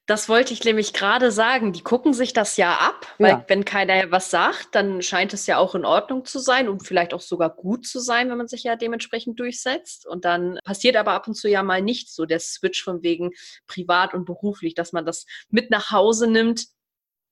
Das 0.06 0.28
wollte 0.28 0.52
ich 0.52 0.62
nämlich 0.62 0.92
gerade 0.92 1.32
sagen. 1.32 1.72
Die 1.72 1.82
gucken 1.82 2.14
sich 2.14 2.32
das 2.32 2.56
ja 2.56 2.75
ab, 2.76 3.06
weil 3.18 3.30
ja. 3.30 3.44
wenn 3.48 3.64
keiner 3.64 4.12
was 4.12 4.30
sagt, 4.30 4.68
dann 4.76 5.02
scheint 5.02 5.34
es 5.34 5.48
ja 5.48 5.58
auch 5.58 5.75
in 5.75 5.84
Ordnung 5.84 6.25
zu 6.25 6.38
sein 6.38 6.68
und 6.68 6.86
vielleicht 6.86 7.12
auch 7.12 7.20
sogar 7.20 7.50
gut 7.50 7.86
zu 7.86 7.98
sein, 7.98 8.30
wenn 8.30 8.38
man 8.38 8.46
sich 8.46 8.62
ja 8.62 8.76
dementsprechend 8.76 9.40
durchsetzt. 9.40 10.06
Und 10.06 10.25
dann 10.25 10.60
passiert 10.64 10.94
aber 10.94 11.12
ab 11.12 11.26
und 11.26 11.34
zu 11.34 11.48
ja 11.48 11.64
mal 11.64 11.82
nicht 11.82 12.08
so 12.08 12.25
der 12.25 12.38
Switch 12.38 12.84
von 12.84 13.02
wegen 13.02 13.32
privat 13.66 14.14
und 14.14 14.26
beruflich, 14.26 14.75
dass 14.75 14.92
man 14.92 15.04
das 15.04 15.26
mit 15.50 15.70
nach 15.70 15.90
Hause 15.90 16.28
nimmt 16.28 16.66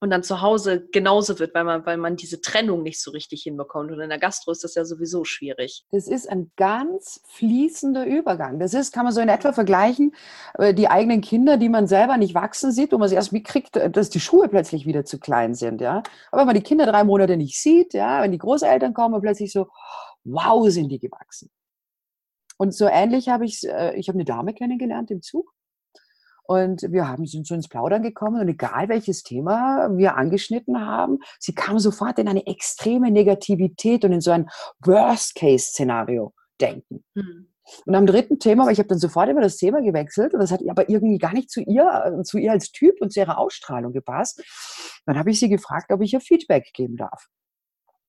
und 0.00 0.10
dann 0.10 0.22
zu 0.22 0.42
Hause 0.42 0.86
genauso 0.92 1.38
wird, 1.38 1.54
weil 1.54 1.64
man, 1.64 1.86
weil 1.86 1.96
man 1.96 2.16
diese 2.16 2.40
Trennung 2.40 2.82
nicht 2.82 3.00
so 3.00 3.10
richtig 3.10 3.42
hinbekommt. 3.44 3.90
Und 3.90 4.00
in 4.00 4.10
der 4.10 4.18
Gastro 4.18 4.50
ist 4.50 4.62
das 4.62 4.74
ja 4.74 4.84
sowieso 4.84 5.24
schwierig. 5.24 5.84
Das 5.92 6.08
ist 6.08 6.28
ein 6.28 6.52
ganz 6.56 7.22
fließender 7.28 8.04
Übergang. 8.04 8.58
Das 8.58 8.74
ist, 8.74 8.92
kann 8.92 9.04
man 9.04 9.14
so 9.14 9.20
in 9.20 9.28
etwa 9.28 9.52
vergleichen, 9.52 10.14
äh, 10.58 10.74
die 10.74 10.88
eigenen 10.88 11.20
Kinder, 11.20 11.56
die 11.56 11.68
man 11.68 11.86
selber 11.86 12.16
nicht 12.16 12.34
wachsen 12.34 12.70
sieht, 12.70 12.92
wo 12.92 12.98
man 12.98 13.08
sie 13.08 13.14
erst 13.14 13.32
mitkriegt, 13.32 13.76
äh, 13.76 13.90
dass 13.90 14.10
die 14.10 14.20
Schuhe 14.20 14.48
plötzlich 14.48 14.84
wieder 14.84 15.04
zu 15.04 15.18
klein 15.18 15.54
sind. 15.54 15.80
Ja? 15.80 16.02
Aber 16.30 16.40
wenn 16.40 16.46
man 16.48 16.56
die 16.56 16.62
Kinder 16.62 16.86
drei 16.86 17.04
Monate 17.04 17.36
nicht 17.36 17.58
sieht, 17.58 17.94
ja, 17.94 18.22
wenn 18.22 18.32
die 18.32 18.38
Großeltern 18.38 18.92
kommen, 18.92 19.20
plötzlich 19.22 19.52
so, 19.52 19.68
wow, 20.24 20.68
sind 20.68 20.90
die 20.90 20.98
gewachsen. 20.98 21.50
Und 22.58 22.74
so 22.74 22.86
ähnlich 22.86 23.28
habe 23.28 23.44
ich, 23.44 23.66
äh, 23.66 23.96
ich 23.96 24.08
habe 24.08 24.16
eine 24.16 24.24
Dame 24.24 24.54
kennengelernt 24.54 25.10
im 25.10 25.22
Zug 25.22 25.53
und 26.46 26.82
wir 26.90 27.08
haben, 27.08 27.26
sind 27.26 27.46
so 27.46 27.54
ins 27.54 27.68
Plaudern 27.68 28.02
gekommen 28.02 28.40
und 28.40 28.48
egal 28.48 28.88
welches 28.88 29.22
Thema 29.22 29.88
wir 29.96 30.16
angeschnitten 30.16 30.80
haben, 30.80 31.18
sie 31.38 31.54
kam 31.54 31.78
sofort 31.78 32.18
in 32.18 32.28
eine 32.28 32.46
extreme 32.46 33.10
Negativität 33.10 34.04
und 34.04 34.12
in 34.12 34.20
so 34.20 34.30
ein 34.30 34.48
Worst-Case-Szenario 34.80 36.34
denken. 36.60 37.04
Hm. 37.14 37.48
Und 37.86 37.94
am 37.94 38.06
dritten 38.06 38.38
Thema, 38.38 38.66
weil 38.66 38.74
ich 38.74 38.78
habe 38.78 38.88
dann 38.88 38.98
sofort 38.98 39.28
immer 39.30 39.40
das 39.40 39.56
Thema 39.56 39.80
gewechselt 39.80 40.34
und 40.34 40.40
das 40.40 40.50
hat 40.50 40.60
aber 40.68 40.88
irgendwie 40.90 41.18
gar 41.18 41.32
nicht 41.32 41.50
zu 41.50 41.62
ihr, 41.62 42.20
zu 42.24 42.36
ihr 42.36 42.52
als 42.52 42.72
Typ 42.72 43.00
und 43.00 43.12
zu 43.12 43.20
ihrer 43.20 43.38
Ausstrahlung 43.38 43.92
gepasst. 43.92 44.42
Dann 45.06 45.18
habe 45.18 45.30
ich 45.30 45.40
sie 45.40 45.48
gefragt, 45.48 45.90
ob 45.90 46.02
ich 46.02 46.12
ihr 46.12 46.20
Feedback 46.20 46.72
geben 46.74 46.96
darf. 46.96 47.28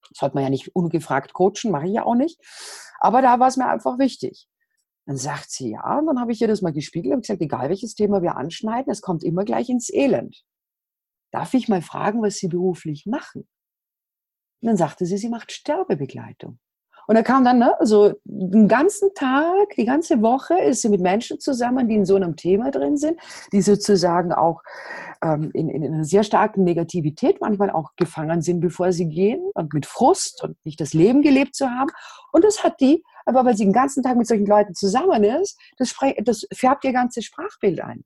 Das 0.09 0.19
sollte 0.19 0.35
man 0.35 0.43
ja 0.43 0.49
nicht 0.49 0.75
ungefragt 0.75 1.33
coachen, 1.33 1.71
mache 1.71 1.87
ich 1.87 1.93
ja 1.93 2.03
auch 2.03 2.15
nicht. 2.15 2.39
Aber 2.99 3.21
da 3.21 3.39
war 3.39 3.47
es 3.47 3.57
mir 3.57 3.67
einfach 3.67 3.97
wichtig. 3.97 4.47
Dann 5.05 5.17
sagt 5.17 5.51
sie, 5.51 5.71
ja, 5.71 5.99
und 5.99 6.07
dann 6.07 6.19
habe 6.19 6.31
ich 6.31 6.41
ihr 6.41 6.47
das 6.47 6.61
mal 6.61 6.73
gespiegelt 6.73 7.13
und 7.13 7.21
gesagt, 7.21 7.41
egal 7.41 7.69
welches 7.69 7.95
Thema 7.95 8.21
wir 8.21 8.37
anschneiden, 8.37 8.91
es 8.91 9.01
kommt 9.01 9.23
immer 9.23 9.45
gleich 9.45 9.69
ins 9.69 9.93
Elend. 9.93 10.43
Darf 11.31 11.53
ich 11.53 11.67
mal 11.67 11.81
fragen, 11.81 12.21
was 12.21 12.35
Sie 12.35 12.47
beruflich 12.47 13.05
machen? 13.05 13.47
Und 14.61 14.69
dann 14.69 14.77
sagte 14.77 15.05
sie, 15.05 15.17
sie 15.17 15.29
macht 15.29 15.51
Sterbebegleitung. 15.51 16.57
Und 17.07 17.15
er 17.15 17.23
kam 17.23 17.45
dann, 17.45 17.59
ne, 17.59 17.75
so 17.81 18.13
den 18.23 18.67
ganzen 18.67 19.13
Tag, 19.13 19.75
die 19.77 19.85
ganze 19.85 20.23
Woche 20.23 20.57
ist 20.59 20.81
sie 20.81 20.89
mit 20.89 21.01
Menschen 21.01 21.39
zusammen, 21.39 21.87
die 21.87 21.93
in 21.95 22.05
so 22.05 22.15
einem 22.15 22.35
Thema 22.35 22.71
drin 22.71 22.97
sind, 22.97 23.19
die 23.51 23.61
sozusagen 23.61 24.33
auch 24.33 24.63
ähm, 25.21 25.51
in, 25.53 25.69
in 25.69 25.85
einer 25.85 26.03
sehr 26.03 26.23
starken 26.23 26.63
Negativität 26.63 27.41
manchmal 27.41 27.69
auch 27.69 27.91
gefangen 27.95 28.41
sind, 28.41 28.59
bevor 28.59 28.91
sie 28.91 29.07
gehen 29.07 29.51
und 29.53 29.71
mit 29.73 29.85
Frust 29.85 30.43
und 30.43 30.57
nicht 30.65 30.81
das 30.81 30.93
Leben 30.93 31.21
gelebt 31.21 31.53
zu 31.53 31.69
haben. 31.69 31.91
Und 32.31 32.43
das 32.43 32.63
hat 32.63 32.81
die 32.81 33.03
aber 33.25 33.45
weil 33.45 33.57
sie 33.57 33.65
den 33.65 33.73
ganzen 33.73 34.03
Tag 34.03 34.17
mit 34.17 34.27
solchen 34.27 34.45
Leuten 34.45 34.73
zusammen 34.73 35.23
ist, 35.23 35.59
das, 35.77 35.95
das 36.23 36.47
färbt 36.53 36.85
ihr 36.85 36.93
ganzes 36.93 37.25
Sprachbild 37.25 37.81
ein. 37.81 38.03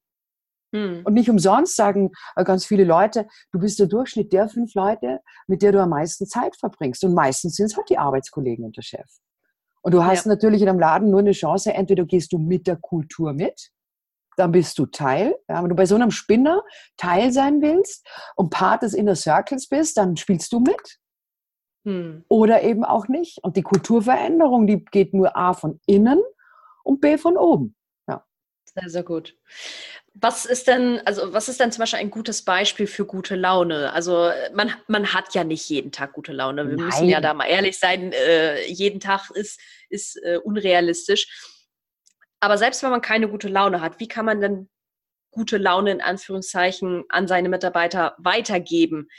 Hm. 0.74 1.02
Und 1.04 1.14
nicht 1.14 1.30
umsonst 1.30 1.76
sagen 1.76 2.12
äh, 2.36 2.44
ganz 2.44 2.66
viele 2.66 2.84
Leute, 2.84 3.28
du 3.52 3.60
bist 3.60 3.80
der 3.80 3.88
Durchschnitt 3.88 4.32
der 4.34 4.50
fünf 4.50 4.74
Leute, 4.76 5.20
mit 5.48 5.62
der 5.62 5.72
du 5.72 5.82
am 5.82 5.90
meisten 5.90 6.28
Zeit 6.28 6.56
verbringst. 6.56 7.04
Und 7.04 7.14
meistens 7.14 7.56
sind 7.56 7.68
es 7.68 7.78
halt 7.78 7.90
die 7.90 7.98
Arbeitskollegen 7.98 8.66
und 8.66 8.78
der 8.78 8.84
Chef. 8.84 9.08
Und 9.82 9.94
du 9.94 10.04
hast 10.04 10.26
ja. 10.26 10.30
natürlich 10.30 10.62
in 10.62 10.70
einem 10.70 10.80
Laden 10.80 11.10
nur 11.10 11.22
eine 11.22 11.32
Chance, 11.32 11.74
entweder 11.74 12.06
gehst 12.06 12.34
du 12.34 12.38
mit 12.38 12.68
der 12.68 12.76
Kultur 12.76 13.34
mit, 13.34 13.72
dann 14.36 14.52
bist 14.52 14.78
du 14.78 14.86
Teil. 14.86 15.36
Ja, 15.48 15.62
wenn 15.64 15.70
du 15.70 15.76
bei 15.76 15.86
so 15.86 15.96
einem 15.96 16.12
Spinner 16.12 16.64
Teil 16.98 17.32
sein 17.32 17.62
willst 17.62 18.08
und 18.36 18.52
Part 18.52 18.84
des 18.84 18.94
Inner 18.94 19.16
Circles 19.16 19.68
bist, 19.68 19.98
dann 19.98 20.18
spielst 20.18 20.54
du 20.54 20.60
mit. 20.60 20.99
Hm. 21.86 22.26
Oder 22.28 22.64
eben 22.64 22.84
auch 22.84 23.08
nicht. 23.08 23.40
Und 23.44 23.56
die 23.58 23.62
Kulturveränderung, 23.62 24.68
die 24.68 24.84
geht 24.86 25.14
nur 25.14 25.36
A 25.38 25.54
von 25.54 25.80
innen 25.86 26.22
und 26.84 27.02
B 27.02 27.18
von 27.18 27.38
oben. 27.38 27.76
Ja. 28.08 28.26
Sehr, 28.66 28.90
sehr 28.90 29.04
gut. 29.04 29.36
Was 30.14 30.46
ist 30.46 30.68
denn, 30.68 31.02
also 31.06 31.34
was 31.34 31.48
ist 31.48 31.60
denn 31.60 31.72
zum 31.72 31.82
Beispiel 31.82 32.00
ein 32.00 32.12
gutes 32.12 32.44
Beispiel 32.44 32.88
für 32.88 33.06
gute 33.06 33.36
Laune? 33.36 33.94
Also 33.94 34.32
man, 34.54 34.74
man 34.88 35.14
hat 35.14 35.34
ja 35.34 35.44
nicht 35.44 35.70
jeden 35.70 35.92
Tag 35.92 36.14
gute 36.14 36.34
Laune. 36.34 36.68
Wir 36.68 36.76
Nein. 36.76 36.86
müssen 36.86 37.08
ja 37.08 37.22
da 37.22 37.34
mal 37.34 37.46
ehrlich 37.46 37.80
sein, 37.80 38.12
äh, 38.12 38.66
jeden 38.68 39.00
Tag 39.00 39.30
ist, 39.32 39.62
ist 39.90 40.18
äh, 40.24 40.38
unrealistisch. 40.44 41.28
Aber 42.42 42.58
selbst 42.58 42.84
wenn 42.84 42.92
man 42.92 43.02
keine 43.02 43.30
gute 43.30 43.48
Laune 43.48 43.82
hat, 43.82 44.00
wie 44.00 44.08
kann 44.08 44.26
man 44.26 44.42
denn 44.42 44.70
gute 45.32 45.58
Laune 45.58 45.92
in 45.92 46.02
Anführungszeichen 46.02 47.06
an 47.10 47.28
seine 47.28 47.50
Mitarbeiter 47.50 48.16
weitergeben? 48.18 49.10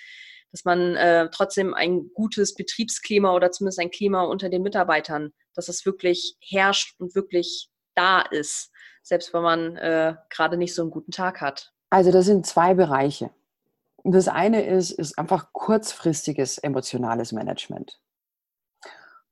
Dass 0.52 0.64
man 0.64 0.96
äh, 0.96 1.28
trotzdem 1.30 1.74
ein 1.74 2.10
gutes 2.14 2.54
Betriebsklima 2.54 3.32
oder 3.32 3.50
zumindest 3.50 3.80
ein 3.80 3.90
Klima 3.90 4.22
unter 4.22 4.48
den 4.48 4.62
Mitarbeitern, 4.62 5.32
dass 5.54 5.68
es 5.68 5.86
wirklich 5.86 6.36
herrscht 6.40 6.98
und 6.98 7.14
wirklich 7.14 7.70
da 7.94 8.20
ist, 8.22 8.70
selbst 9.02 9.32
wenn 9.34 9.42
man 9.42 9.76
äh, 9.76 10.14
gerade 10.28 10.56
nicht 10.56 10.74
so 10.74 10.82
einen 10.82 10.90
guten 10.90 11.12
Tag 11.12 11.40
hat. 11.40 11.72
Also 11.90 12.12
das 12.12 12.26
sind 12.26 12.46
zwei 12.46 12.74
Bereiche. 12.74 13.30
Das 14.04 14.28
eine 14.28 14.64
ist, 14.66 14.92
ist 14.92 15.18
einfach 15.18 15.52
kurzfristiges 15.52 16.58
emotionales 16.58 17.32
Management. 17.32 18.00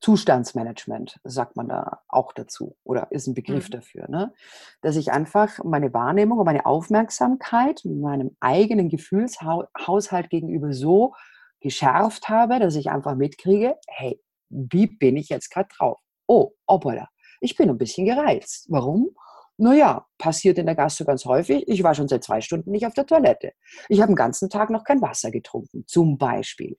Zustandsmanagement, 0.00 1.18
sagt 1.24 1.56
man 1.56 1.68
da 1.68 2.02
auch 2.08 2.32
dazu 2.32 2.76
oder 2.84 3.08
ist 3.10 3.26
ein 3.26 3.34
Begriff 3.34 3.68
mhm. 3.68 3.72
dafür, 3.72 4.08
ne? 4.08 4.32
dass 4.80 4.96
ich 4.96 5.10
einfach 5.10 5.58
meine 5.64 5.92
Wahrnehmung 5.92 6.38
und 6.38 6.46
meine 6.46 6.66
Aufmerksamkeit 6.66 7.82
meinem 7.84 8.36
eigenen 8.40 8.88
Gefühlshaushalt 8.88 10.30
gegenüber 10.30 10.72
so 10.72 11.14
geschärft 11.60 12.28
habe, 12.28 12.60
dass 12.60 12.76
ich 12.76 12.90
einfach 12.90 13.16
mitkriege, 13.16 13.76
hey, 13.88 14.20
wie 14.48 14.86
bin 14.86 15.16
ich 15.16 15.28
jetzt 15.28 15.50
gerade 15.50 15.68
drauf? 15.76 15.98
Oh, 16.26 16.52
hoppala, 16.68 17.08
ich 17.40 17.56
bin 17.56 17.68
ein 17.68 17.78
bisschen 17.78 18.06
gereizt. 18.06 18.66
Warum? 18.68 19.10
Naja, 19.56 20.06
passiert 20.18 20.58
in 20.58 20.66
der 20.66 20.76
Gastro 20.76 21.04
ganz 21.04 21.24
häufig. 21.24 21.64
Ich 21.66 21.82
war 21.82 21.92
schon 21.94 22.06
seit 22.06 22.22
zwei 22.22 22.40
Stunden 22.40 22.70
nicht 22.70 22.86
auf 22.86 22.94
der 22.94 23.06
Toilette. 23.06 23.52
Ich 23.88 24.00
habe 24.00 24.12
den 24.12 24.16
ganzen 24.16 24.48
Tag 24.48 24.70
noch 24.70 24.84
kein 24.84 25.02
Wasser 25.02 25.32
getrunken, 25.32 25.84
zum 25.88 26.16
Beispiel. 26.16 26.78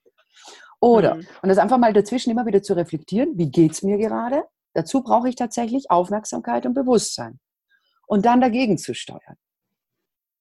Oder, 0.80 1.16
mhm. 1.16 1.26
und 1.42 1.48
das 1.48 1.58
einfach 1.58 1.78
mal 1.78 1.92
dazwischen 1.92 2.30
immer 2.30 2.46
wieder 2.46 2.62
zu 2.62 2.74
reflektieren, 2.74 3.36
wie 3.36 3.50
geht 3.50 3.72
es 3.72 3.82
mir 3.82 3.98
gerade? 3.98 4.44
Dazu 4.72 5.02
brauche 5.02 5.28
ich 5.28 5.36
tatsächlich 5.36 5.90
Aufmerksamkeit 5.90 6.64
und 6.64 6.74
Bewusstsein. 6.74 7.38
Und 8.06 8.24
dann 8.26 8.40
dagegen 8.40 8.78
zu 8.78 8.94
steuern. 8.94 9.36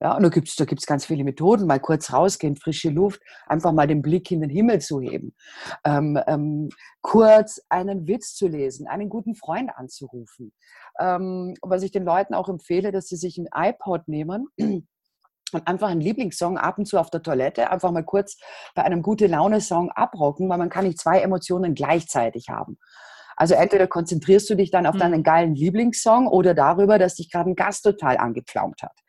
Ja, 0.01 0.15
und 0.15 0.23
da 0.23 0.29
gibt 0.29 0.47
es 0.47 0.55
da 0.55 0.63
gibt's 0.63 0.85
ganz 0.85 1.05
viele 1.05 1.25
Methoden, 1.25 1.67
mal 1.67 1.81
kurz 1.81 2.13
rausgehen, 2.13 2.55
frische 2.55 2.89
Luft, 2.89 3.21
einfach 3.47 3.73
mal 3.73 3.85
den 3.85 4.01
Blick 4.01 4.31
in 4.31 4.39
den 4.39 4.49
Himmel 4.49 4.79
zu 4.79 5.01
heben, 5.01 5.35
ähm, 5.83 6.17
ähm, 6.25 6.69
kurz 7.01 7.61
einen 7.67 8.07
Witz 8.07 8.33
zu 8.33 8.47
lesen, 8.47 8.87
einen 8.87 9.09
guten 9.09 9.35
Freund 9.35 9.71
anzurufen. 9.75 10.53
Ähm, 10.99 11.53
was 11.61 11.83
ich 11.83 11.91
den 11.91 12.05
Leuten 12.05 12.33
auch 12.33 12.47
empfehle, 12.47 12.93
dass 12.93 13.07
sie 13.07 13.17
sich 13.17 13.37
ein 13.37 13.49
iPod 13.53 14.07
nehmen 14.07 14.47
und 15.53 15.67
einfach 15.67 15.89
einen 15.89 16.01
Lieblingssong 16.01 16.57
ab 16.57 16.77
und 16.77 16.85
zu 16.85 16.99
auf 16.99 17.09
der 17.09 17.21
Toilette 17.21 17.69
einfach 17.71 17.91
mal 17.91 18.03
kurz 18.03 18.37
bei 18.75 18.83
einem 18.83 19.01
gute 19.01 19.27
Laune 19.27 19.61
Song 19.61 19.91
abrocken, 19.91 20.49
weil 20.49 20.57
man 20.57 20.69
kann 20.69 20.85
nicht 20.85 20.99
zwei 20.99 21.19
Emotionen 21.19 21.75
gleichzeitig 21.75 22.49
haben. 22.49 22.77
Also 23.35 23.55
entweder 23.55 23.87
konzentrierst 23.87 24.49
du 24.49 24.55
dich 24.55 24.69
dann 24.69 24.85
auf 24.85 24.95
mhm. 24.95 24.99
deinen 24.99 25.23
geilen 25.23 25.55
Lieblingssong 25.55 26.27
oder 26.27 26.53
darüber, 26.53 26.99
dass 26.99 27.15
dich 27.15 27.31
gerade 27.31 27.49
ein 27.49 27.55
Gast 27.55 27.83
total 27.83 28.17
angepflaumt 28.17 28.83
hat. 28.83 28.99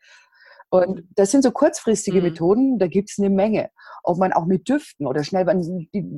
Und 0.69 1.03
das 1.15 1.31
sind 1.31 1.43
so 1.43 1.51
kurzfristige 1.51 2.19
mhm. 2.19 2.23
Methoden, 2.23 2.79
da 2.79 2.87
gibt 2.87 3.11
es 3.11 3.19
eine 3.19 3.29
Menge. 3.29 3.69
Ob 4.03 4.17
man 4.17 4.31
auch 4.31 4.45
mit 4.45 4.69
Düften 4.69 5.05
oder 5.05 5.25
schnell, 5.25 5.45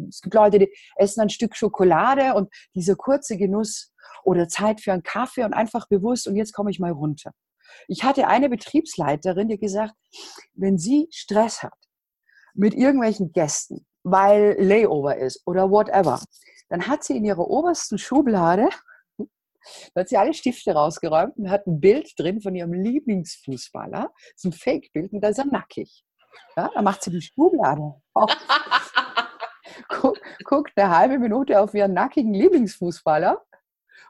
es 0.09 0.21
gibt 0.21 0.35
Leute, 0.35 0.59
die 0.59 0.71
essen 0.95 1.21
ein 1.21 1.29
Stück 1.29 1.55
Schokolade 1.55 2.35
und 2.35 2.53
dieser 2.75 2.95
kurze 2.95 3.35
Genuss 3.35 3.91
oder 4.23 4.47
Zeit 4.47 4.79
für 4.79 4.93
einen 4.93 5.01
Kaffee 5.01 5.43
und 5.43 5.53
einfach 5.53 5.87
bewusst 5.87 6.27
und 6.27 6.35
jetzt 6.35 6.53
komme 6.53 6.69
ich 6.69 6.79
mal 6.79 6.91
runter. 6.91 7.31
Ich 7.87 8.03
hatte 8.03 8.27
eine 8.27 8.49
Betriebsleiterin, 8.49 9.49
die 9.49 9.59
gesagt, 9.59 9.93
wenn 10.53 10.77
sie 10.77 11.07
Stress 11.11 11.63
hat 11.63 11.73
mit 12.53 12.73
irgendwelchen 12.73 13.31
Gästen, 13.31 13.85
weil 14.03 14.55
Layover 14.59 15.17
ist 15.17 15.41
oder 15.45 15.69
whatever, 15.69 16.21
dann 16.69 16.87
hat 16.87 17.03
sie 17.03 17.17
in 17.17 17.25
ihrer 17.25 17.47
obersten 17.47 17.97
Schublade 17.97 18.69
Da 19.93 20.01
hat 20.01 20.09
sie 20.09 20.17
alle 20.17 20.33
Stifte 20.33 20.73
rausgeräumt 20.73 21.37
und 21.37 21.49
hat 21.49 21.67
ein 21.67 21.79
Bild 21.79 22.13
drin 22.17 22.41
von 22.41 22.55
ihrem 22.55 22.73
Lieblingsfußballer. 22.73 24.11
Das 24.13 24.33
ist 24.35 24.45
ein 24.45 24.51
Fake-Bild 24.53 25.13
und 25.13 25.21
da 25.21 25.29
ist 25.29 25.39
er 25.39 25.45
nackig. 25.45 26.03
Ja, 26.57 26.69
da 26.73 26.81
macht 26.81 27.03
sie 27.03 27.11
die 27.11 27.21
Schublade 27.21 27.93
auf. 28.13 28.31
guckt 30.43 30.73
eine 30.75 30.95
halbe 30.95 31.19
Minute 31.19 31.59
auf 31.59 31.73
ihren 31.73 31.93
nackigen 31.93 32.33
Lieblingsfußballer 32.33 33.41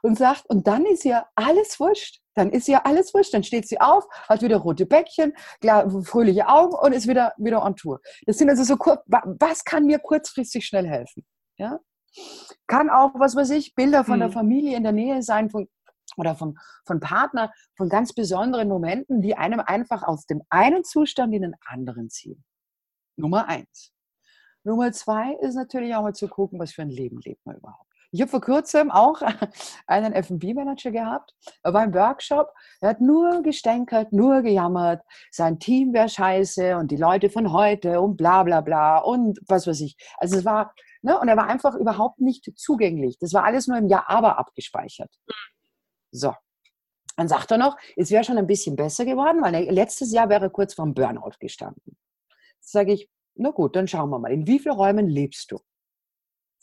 und 0.04 0.18
sagt, 0.18 0.44
und 0.50 0.66
dann 0.66 0.84
ist 0.84 1.06
ihr 1.06 1.24
alles 1.34 1.80
wurscht. 1.80 2.20
Dann 2.34 2.50
ist 2.50 2.68
ihr 2.68 2.84
alles 2.84 3.14
wurscht. 3.14 3.32
Dann 3.32 3.42
steht 3.42 3.66
sie 3.66 3.80
auf, 3.80 4.04
hat 4.28 4.42
wieder 4.42 4.58
rote 4.58 4.84
Bäckchen, 4.84 5.32
klar, 5.62 5.90
fröhliche 6.02 6.46
Augen 6.46 6.76
und 6.76 6.92
ist 6.92 7.08
wieder, 7.08 7.32
wieder 7.38 7.64
on 7.64 7.74
Tour. 7.74 8.00
Das 8.26 8.36
sind 8.36 8.50
also 8.50 8.64
so 8.64 8.76
kurz, 8.76 9.00
was 9.06 9.64
kann 9.64 9.86
mir 9.86 9.98
kurzfristig 9.98 10.66
schnell 10.66 10.86
helfen? 10.86 11.24
Ja? 11.56 11.80
Kann 12.66 12.90
auch, 12.90 13.12
was 13.14 13.34
weiß 13.34 13.50
ich, 13.50 13.74
Bilder 13.74 14.04
von 14.04 14.14
hm. 14.14 14.20
der 14.20 14.30
Familie 14.30 14.76
in 14.76 14.82
der 14.82 14.92
Nähe 14.92 15.22
sein, 15.22 15.48
von, 15.48 15.68
oder 16.18 16.34
von, 16.34 16.58
von 16.84 17.00
Partner, 17.00 17.50
von 17.74 17.88
ganz 17.88 18.12
besonderen 18.12 18.68
Momenten, 18.68 19.22
die 19.22 19.38
einem 19.38 19.60
einfach 19.60 20.02
aus 20.02 20.26
dem 20.26 20.42
einen 20.50 20.84
Zustand 20.84 21.34
in 21.34 21.42
den 21.42 21.54
anderen 21.64 22.10
ziehen. 22.10 22.44
Nummer 23.16 23.48
eins. 23.48 23.90
Nummer 24.64 24.92
zwei 24.92 25.32
ist 25.40 25.54
natürlich 25.54 25.94
auch 25.94 26.02
mal 26.02 26.14
zu 26.14 26.28
gucken, 26.28 26.58
was 26.58 26.72
für 26.72 26.82
ein 26.82 26.90
Leben 26.90 27.20
lebt 27.20 27.44
man 27.46 27.56
überhaupt. 27.56 27.93
Ich 28.14 28.20
habe 28.20 28.30
vor 28.30 28.40
kurzem 28.40 28.92
auch 28.92 29.20
einen 29.88 30.12
FB-Manager 30.12 30.92
gehabt. 30.92 31.34
Er 31.64 31.74
war 31.74 31.82
im 31.82 31.92
Workshop. 31.94 32.48
Er 32.80 32.90
hat 32.90 33.00
nur 33.00 33.42
gestänkert, 33.42 34.12
nur 34.12 34.42
gejammert. 34.42 35.02
Sein 35.32 35.58
Team 35.58 35.92
wäre 35.92 36.08
scheiße 36.08 36.76
und 36.76 36.92
die 36.92 36.96
Leute 36.96 37.28
von 37.28 37.52
heute 37.52 38.00
und 38.00 38.16
bla 38.16 38.44
bla 38.44 38.60
bla 38.60 38.98
und 38.98 39.40
was 39.48 39.66
weiß 39.66 39.80
ich. 39.80 39.96
Also 40.18 40.38
es 40.38 40.44
war, 40.44 40.72
ne, 41.02 41.18
und 41.18 41.26
er 41.26 41.36
war 41.36 41.48
einfach 41.48 41.74
überhaupt 41.74 42.20
nicht 42.20 42.52
zugänglich. 42.56 43.18
Das 43.18 43.32
war 43.32 43.42
alles 43.42 43.66
nur 43.66 43.78
im 43.78 43.88
Ja-Aber 43.88 44.38
abgespeichert. 44.38 45.12
So. 46.12 46.32
Dann 47.16 47.26
sagt 47.26 47.50
er 47.50 47.58
noch, 47.58 47.76
es 47.96 48.12
wäre 48.12 48.22
schon 48.22 48.38
ein 48.38 48.46
bisschen 48.46 48.76
besser 48.76 49.04
geworden, 49.04 49.42
weil 49.42 49.68
letztes 49.72 50.12
Jahr 50.12 50.28
wäre 50.28 50.44
er 50.44 50.50
kurz 50.50 50.74
vorm 50.74 50.94
Burnout 50.94 51.32
gestanden. 51.40 51.96
Sage 52.60 52.92
ich, 52.92 53.10
na 53.34 53.50
gut, 53.50 53.74
dann 53.74 53.88
schauen 53.88 54.10
wir 54.10 54.20
mal. 54.20 54.30
In 54.30 54.46
wie 54.46 54.60
vielen 54.60 54.76
Räumen 54.76 55.08
lebst 55.08 55.50
du? 55.50 55.58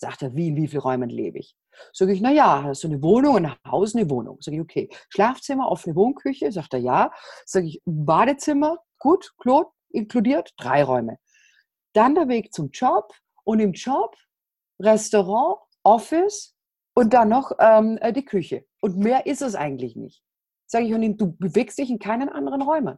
Sagt 0.02 0.24
er, 0.24 0.36
wie, 0.36 0.48
in 0.48 0.56
wie 0.56 0.68
vielen 0.68 0.82
Räumen 0.82 1.12
lebe 1.12 1.38
ich? 1.38 1.56
Sag 1.94 2.10
ich, 2.10 2.22
na 2.22 2.32
ja, 2.32 2.64
hast 2.64 2.84
du 2.84 2.88
eine 2.88 3.04
Wohnung, 3.04 3.38
ein 3.38 3.56
Haus, 3.68 3.96
eine 3.96 4.10
Wohnung? 4.10 4.38
Sag 4.42 4.56
ich, 4.56 4.60
okay. 4.60 4.90
Schlafzimmer, 5.10 5.70
offene 5.70 5.96
Wohnküche? 5.96 6.52
Sagt 6.52 6.74
er, 6.74 6.80
ja. 6.80 7.12
Sag 7.46 7.66
ich, 7.66 7.84
Badezimmer, 7.86 8.80
gut, 8.98 9.32
Klo, 9.38 9.66
inkludiert, 9.90 10.56
drei 10.58 10.84
Räume. 10.84 11.20
Dann 11.94 12.16
der 12.16 12.28
Weg 12.30 12.52
zum 12.52 12.72
Job 12.72 13.14
und 13.44 13.60
im 13.60 13.74
Job 13.74 14.16
Restaurant, 14.82 15.60
Office 15.84 16.56
und 16.96 17.14
dann 17.14 17.30
noch 17.30 17.52
ähm, 17.60 18.00
äh, 18.02 18.12
die 18.12 18.26
Küche. 18.26 18.66
Und 18.82 18.98
mehr 18.98 19.28
ist 19.28 19.44
es 19.44 19.54
eigentlich 19.54 19.96
nicht. 19.96 20.24
Sag 20.66 20.82
ich, 20.82 20.96
und 20.96 21.18
du 21.18 21.38
bewegst 21.38 21.78
dich 21.78 21.92
in 21.92 22.00
keinen 22.00 22.30
anderen 22.30 22.64
Räumen. 22.64 22.98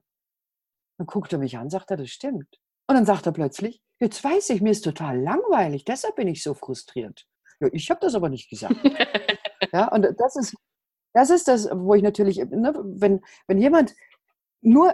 Dann 0.98 1.08
guckt 1.08 1.34
er 1.34 1.40
mich 1.40 1.58
an, 1.58 1.70
sagt 1.70 1.92
er, 1.92 1.98
das 1.98 2.12
stimmt. 2.12 2.62
Und 2.88 2.96
dann 2.96 3.06
sagt 3.06 3.26
er 3.26 3.32
plötzlich, 3.32 3.82
jetzt 4.00 4.24
weiß 4.24 4.50
ich, 4.52 4.62
mir 4.62 4.72
ist 4.72 4.84
total 4.84 5.20
langweilig, 5.20 5.86
deshalb 5.86 6.16
bin 6.16 6.28
ich 6.28 6.44
so 6.44 6.54
frustriert. 6.54 7.26
Ja, 7.60 7.70
ich 7.72 7.90
habe 7.90 8.00
das 8.02 8.16
aber 8.16 8.30
nicht 8.30 8.50
gesagt. 8.50 8.76
ja, 9.74 9.88
und 9.90 10.08
das 10.18 10.36
ist, 10.36 10.56
das 11.14 11.30
ist 11.30 11.48
das, 11.48 11.70
wo 11.72 11.94
ich 11.94 12.04
natürlich, 12.04 12.38
ne, 12.38 12.74
wenn, 12.84 13.22
wenn 13.48 13.58
jemand 13.58 13.96
nur 14.62 14.94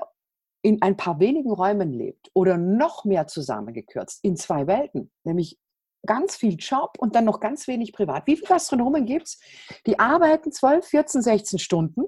in 0.62 0.82
ein 0.82 0.98
paar 0.98 1.20
wenigen 1.20 1.52
Räumen 1.52 1.94
lebt 1.94 2.30
oder 2.34 2.58
noch 2.58 3.06
mehr 3.06 3.28
zusammengekürzt 3.28 4.24
in 4.24 4.36
zwei 4.36 4.68
Welten, 4.68 5.12
nämlich 5.24 5.58
ganz 6.06 6.36
viel 6.36 6.56
Job 6.58 6.94
und 6.98 7.16
dann 7.16 7.26
noch 7.26 7.40
ganz 7.40 7.68
wenig 7.68 7.94
privat. 7.94 8.28
Wie 8.28 8.36
viele 8.36 8.48
Gastronomen 8.48 9.06
gibt 9.06 9.28
es? 9.28 9.40
Die 9.86 10.00
arbeiten 10.00 10.52
12, 10.52 10.86
14, 10.86 11.22
16 11.22 11.60
Stunden 11.60 12.04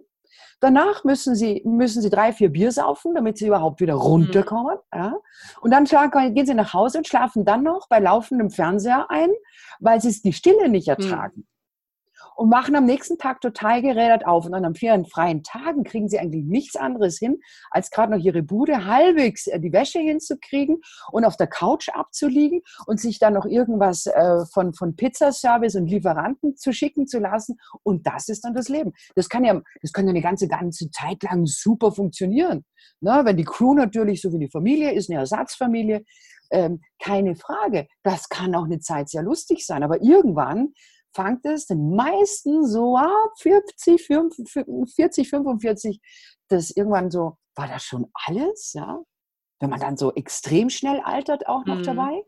Danach 0.61 1.03
müssen 1.03 1.35
sie, 1.35 1.61
müssen 1.65 2.01
sie 2.01 2.09
drei, 2.09 2.31
vier 2.31 2.49
Bier 2.49 2.71
saufen, 2.71 3.13
damit 3.15 3.37
sie 3.37 3.47
überhaupt 3.47 3.81
wieder 3.81 3.95
runterkommen. 3.95 4.77
Mhm. 4.93 4.99
Ja? 4.99 5.15
Und 5.59 5.71
dann 5.71 5.85
gehen 5.85 6.45
sie 6.45 6.53
nach 6.53 6.73
Hause 6.73 6.99
und 6.99 7.07
schlafen 7.07 7.43
dann 7.43 7.63
noch 7.63 7.89
bei 7.89 7.99
laufendem 7.99 8.51
Fernseher 8.51 9.09
ein, 9.09 9.31
weil 9.79 9.99
sie 9.99 10.21
die 10.21 10.33
Stille 10.33 10.69
nicht 10.69 10.87
mhm. 10.87 10.93
ertragen. 10.93 11.33
Mhm 11.35 11.47
und 12.35 12.49
machen 12.49 12.75
am 12.75 12.85
nächsten 12.85 13.17
Tag 13.17 13.41
total 13.41 13.81
gerädert 13.81 14.25
auf. 14.25 14.45
Und 14.45 14.53
dann 14.53 14.65
an 14.65 14.75
vielen 14.75 15.05
freien 15.05 15.43
Tagen 15.43 15.83
kriegen 15.83 16.09
sie 16.09 16.19
eigentlich 16.19 16.45
nichts 16.45 16.75
anderes 16.75 17.17
hin, 17.19 17.39
als 17.69 17.91
gerade 17.91 18.11
noch 18.11 18.23
ihre 18.23 18.43
Bude 18.43 18.85
halbwegs 18.85 19.47
äh, 19.47 19.59
die 19.59 19.73
Wäsche 19.73 19.99
hinzukriegen 19.99 20.81
und 21.11 21.25
auf 21.25 21.37
der 21.37 21.47
Couch 21.47 21.89
abzuliegen 21.89 22.61
und 22.85 22.99
sich 22.99 23.19
dann 23.19 23.33
noch 23.33 23.45
irgendwas 23.45 24.05
äh, 24.07 24.45
von, 24.51 24.73
von 24.73 24.95
Pizzaservice 24.95 25.75
und 25.75 25.87
Lieferanten 25.87 26.55
zu 26.57 26.73
schicken 26.73 27.07
zu 27.07 27.19
lassen. 27.19 27.57
Und 27.83 28.07
das 28.07 28.29
ist 28.29 28.43
dann 28.45 28.53
das 28.53 28.69
Leben. 28.69 28.93
Das 29.15 29.29
kann 29.29 29.43
ja, 29.43 29.61
das 29.81 29.91
kann 29.93 30.05
ja 30.05 30.11
eine 30.11 30.21
ganze, 30.21 30.47
ganze 30.47 30.89
Zeit 30.91 31.23
lang 31.23 31.45
super 31.45 31.91
funktionieren. 31.91 32.65
Ne? 32.99 33.21
Wenn 33.23 33.37
die 33.37 33.43
Crew 33.43 33.73
natürlich 33.73 34.21
so 34.21 34.31
wie 34.33 34.39
die 34.39 34.49
Familie 34.49 34.93
ist, 34.93 35.09
eine 35.09 35.19
Ersatzfamilie, 35.19 36.03
ähm, 36.51 36.81
keine 37.01 37.35
Frage. 37.35 37.87
Das 38.03 38.29
kann 38.29 38.55
auch 38.55 38.65
eine 38.65 38.79
Zeit 38.79 39.09
sehr 39.09 39.23
lustig 39.23 39.65
sein. 39.65 39.83
Aber 39.83 40.01
irgendwann 40.01 40.73
fängt 41.13 41.45
es 41.45 41.67
den 41.67 41.95
meisten 41.95 42.65
so 42.65 42.97
ab 42.97 43.31
40, 43.37 44.05
40, 44.05 45.29
45, 45.29 46.01
das 46.47 46.71
irgendwann 46.71 47.11
so, 47.11 47.37
war 47.55 47.67
das 47.67 47.83
schon 47.83 48.09
alles? 48.13 48.73
Ja? 48.73 48.99
Wenn 49.59 49.69
man 49.69 49.79
dann 49.79 49.97
so 49.97 50.13
extrem 50.13 50.69
schnell 50.69 51.01
altert 51.01 51.47
auch 51.47 51.65
noch 51.65 51.77
mhm. 51.77 51.83
dabei. 51.83 52.23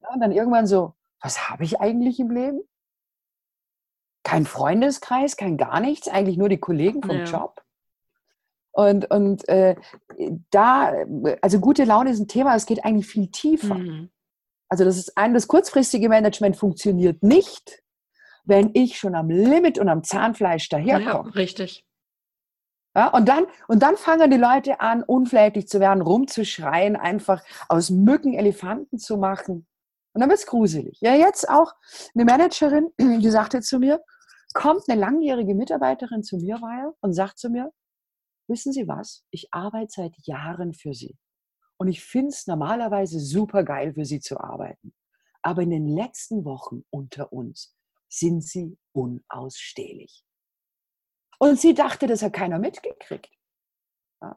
Ja, 0.00 0.08
und 0.12 0.20
dann 0.20 0.32
irgendwann 0.32 0.66
so, 0.66 0.94
was 1.20 1.48
habe 1.48 1.64
ich 1.64 1.80
eigentlich 1.80 2.20
im 2.20 2.30
Leben? 2.30 2.60
Kein 4.22 4.46
Freundeskreis, 4.46 5.36
kein 5.36 5.56
gar 5.56 5.80
nichts, 5.80 6.08
eigentlich 6.08 6.38
nur 6.38 6.48
die 6.48 6.60
Kollegen 6.60 7.02
vom 7.02 7.18
ja. 7.18 7.24
Job. 7.24 7.62
Und, 8.72 9.08
und 9.10 9.48
äh, 9.48 9.76
da, 10.50 10.92
also 11.40 11.60
gute 11.60 11.84
Laune 11.84 12.10
ist 12.10 12.18
ein 12.18 12.28
Thema, 12.28 12.56
es 12.56 12.66
geht 12.66 12.84
eigentlich 12.84 13.06
viel 13.06 13.30
tiefer. 13.30 13.76
Mhm. 13.76 14.10
Also 14.68 14.84
das 14.84 14.96
ist 14.96 15.16
ein, 15.16 15.34
das 15.34 15.46
kurzfristige 15.46 16.08
Management 16.08 16.56
funktioniert 16.56 17.22
nicht, 17.22 17.83
wenn 18.44 18.70
ich 18.74 18.98
schon 18.98 19.14
am 19.14 19.28
Limit 19.28 19.78
und 19.78 19.88
am 19.88 20.02
Zahnfleisch 20.02 20.68
daherkomme. 20.68 21.30
Ja, 21.30 21.34
richtig. 21.34 21.86
Ja, 22.96 23.08
und, 23.08 23.28
dann, 23.28 23.46
und 23.66 23.82
dann 23.82 23.96
fangen 23.96 24.30
die 24.30 24.36
Leute 24.36 24.80
an, 24.80 25.02
unflätig 25.02 25.66
zu 25.66 25.80
werden, 25.80 26.00
rumzuschreien, 26.00 26.94
einfach 26.94 27.42
aus 27.68 27.90
Mücken 27.90 28.34
Elefanten 28.34 28.98
zu 28.98 29.16
machen. 29.16 29.66
Und 30.12 30.20
dann 30.20 30.28
wird 30.28 30.38
es 30.38 30.46
gruselig. 30.46 31.00
Ja, 31.00 31.14
jetzt 31.14 31.48
auch 31.48 31.72
eine 32.14 32.24
Managerin, 32.24 32.90
die 32.98 33.30
sagte 33.30 33.60
zu 33.62 33.80
mir, 33.80 34.00
kommt 34.52 34.88
eine 34.88 35.00
langjährige 35.00 35.56
Mitarbeiterin 35.56 36.22
zu 36.22 36.36
mir 36.36 36.60
weil, 36.60 36.92
und 37.00 37.12
sagt 37.14 37.38
zu 37.38 37.50
mir, 37.50 37.72
wissen 38.46 38.72
Sie 38.72 38.86
was, 38.86 39.24
ich 39.30 39.48
arbeite 39.52 39.90
seit 39.90 40.14
Jahren 40.18 40.72
für 40.72 40.94
Sie. 40.94 41.18
Und 41.76 41.88
ich 41.88 42.04
finde 42.04 42.28
es 42.28 42.46
normalerweise 42.46 43.18
super 43.18 43.64
geil, 43.64 43.94
für 43.94 44.04
Sie 44.04 44.20
zu 44.20 44.38
arbeiten. 44.38 44.94
Aber 45.42 45.62
in 45.62 45.70
den 45.70 45.88
letzten 45.88 46.44
Wochen 46.44 46.84
unter 46.90 47.32
uns 47.32 47.74
sind 48.18 48.42
sie 48.42 48.78
unausstehlich. 48.92 50.24
Und 51.38 51.58
sie 51.58 51.74
dachte, 51.74 52.06
das 52.06 52.22
hat 52.22 52.32
keiner 52.32 52.58
mitgekriegt. 52.58 53.30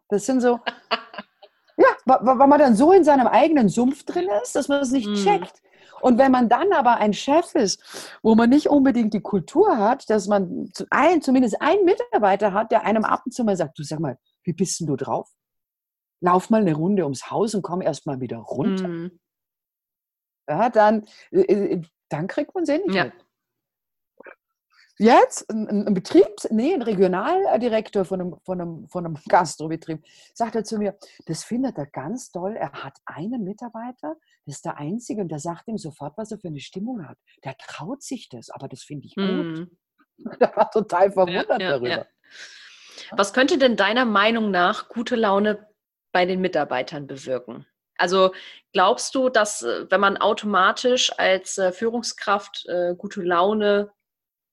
Das 0.10 0.26
sind 0.26 0.42
so, 0.42 0.60
ja, 1.78 1.88
weil 2.06 2.48
man 2.48 2.60
dann 2.60 2.76
so 2.76 2.92
in 2.92 3.04
seinem 3.04 3.28
eigenen 3.28 3.70
Sumpf 3.70 4.04
drin 4.04 4.28
ist, 4.44 4.56
dass 4.56 4.68
man 4.68 4.82
es 4.82 4.92
nicht 4.92 5.08
mhm. 5.08 5.16
checkt. 5.16 5.62
Und 6.02 6.18
wenn 6.18 6.32
man 6.32 6.50
dann 6.50 6.74
aber 6.74 6.98
ein 6.98 7.14
Chef 7.14 7.56
ist, 7.56 7.82
wo 8.22 8.36
man 8.36 8.50
nicht 8.50 8.68
unbedingt 8.68 9.14
die 9.14 9.22
Kultur 9.22 9.78
hat, 9.78 10.10
dass 10.10 10.28
man 10.28 10.70
ein, 10.90 11.22
zumindest 11.22 11.62
einen 11.62 11.86
Mitarbeiter 11.86 12.54
hat, 12.54 12.72
der 12.72 12.84
einem 12.84 13.04
ab 13.04 13.24
und 13.26 13.32
zu 13.32 13.44
mal 13.44 13.56
sagt, 13.56 13.80
du 13.80 13.84
sag 13.84 14.00
mal, 14.00 14.20
wie 14.44 14.54
bist 14.54 14.80
denn 14.80 14.88
du 14.88 14.96
drauf? 14.96 15.30
Lauf 16.20 16.50
mal 16.50 16.62
eine 16.62 16.76
Runde 16.76 17.04
ums 17.04 17.32
Haus 17.32 17.56
und 17.56 17.62
komm 17.62 17.82
erst 17.82 18.06
mal 18.06 18.20
wieder 18.20 18.38
runter. 18.38 18.88
Mhm. 18.88 19.20
Ja, 20.50 20.70
dann, 20.70 21.06
äh, 21.32 21.42
äh, 21.42 21.82
dann 22.10 22.28
kriegt 22.28 22.54
man 22.54 22.66
sie 22.66 22.78
nicht 22.80 22.96
ja. 22.96 23.06
mit. 23.06 23.27
Jetzt 25.00 25.50
ein, 25.52 25.88
ein 25.88 25.94
Betriebs-, 25.94 26.50
nee, 26.50 26.74
ein 26.74 26.82
Regionaldirektor 26.82 28.04
von 28.04 28.22
einem, 28.22 28.36
von 28.44 28.62
einem, 28.62 28.88
von 28.88 29.06
einem 29.06 29.18
Gastrobetrieb 29.28 30.04
sagte 30.34 30.64
zu 30.64 30.78
mir, 30.78 30.98
das 31.26 31.44
findet 31.44 31.78
er 31.78 31.86
ganz 31.86 32.32
toll. 32.32 32.56
Er 32.56 32.72
hat 32.72 32.98
einen 33.06 33.44
Mitarbeiter, 33.44 34.16
das 34.46 34.56
ist 34.56 34.66
der 34.66 34.78
einzige 34.78 35.22
und 35.22 35.30
der 35.30 35.40
sagt 35.40 35.68
ihm 35.68 35.78
sofort, 35.78 36.18
was 36.18 36.32
er 36.32 36.40
für 36.40 36.48
eine 36.48 36.60
Stimmung 36.60 37.08
hat. 37.08 37.18
Der 37.44 37.56
traut 37.58 38.02
sich 38.02 38.30
das, 38.30 38.50
aber 38.50 38.68
das 38.68 38.84
finde 38.84 39.06
ich 39.08 39.16
gut. 39.16 39.26
Mhm. 39.26 39.78
Der 40.42 40.56
war 40.56 40.72
total 40.72 41.12
verwundert 41.12 41.48
ja, 41.48 41.60
ja, 41.60 41.70
darüber. 41.70 41.90
Ja. 41.90 42.06
Was 43.12 43.34
könnte 43.34 43.60
denn 43.60 43.76
deiner 43.76 44.04
Meinung 44.04 44.50
nach 44.50 44.90
gute 44.90 45.16
Laune 45.16 45.68
bei 46.12 46.26
den 46.26 46.42
Mitarbeitern 46.42 47.06
bewirken? 47.06 47.68
Also 47.98 48.34
glaubst 48.74 49.16
du, 49.16 49.30
dass 49.30 49.64
äh, 49.64 49.86
wenn 49.90 50.02
man 50.02 50.18
automatisch 50.18 51.12
als 51.18 51.58
äh, 51.58 51.72
Führungskraft 51.72 52.66
äh, 52.68 52.96
gute 52.96 53.22
Laune 53.22 53.92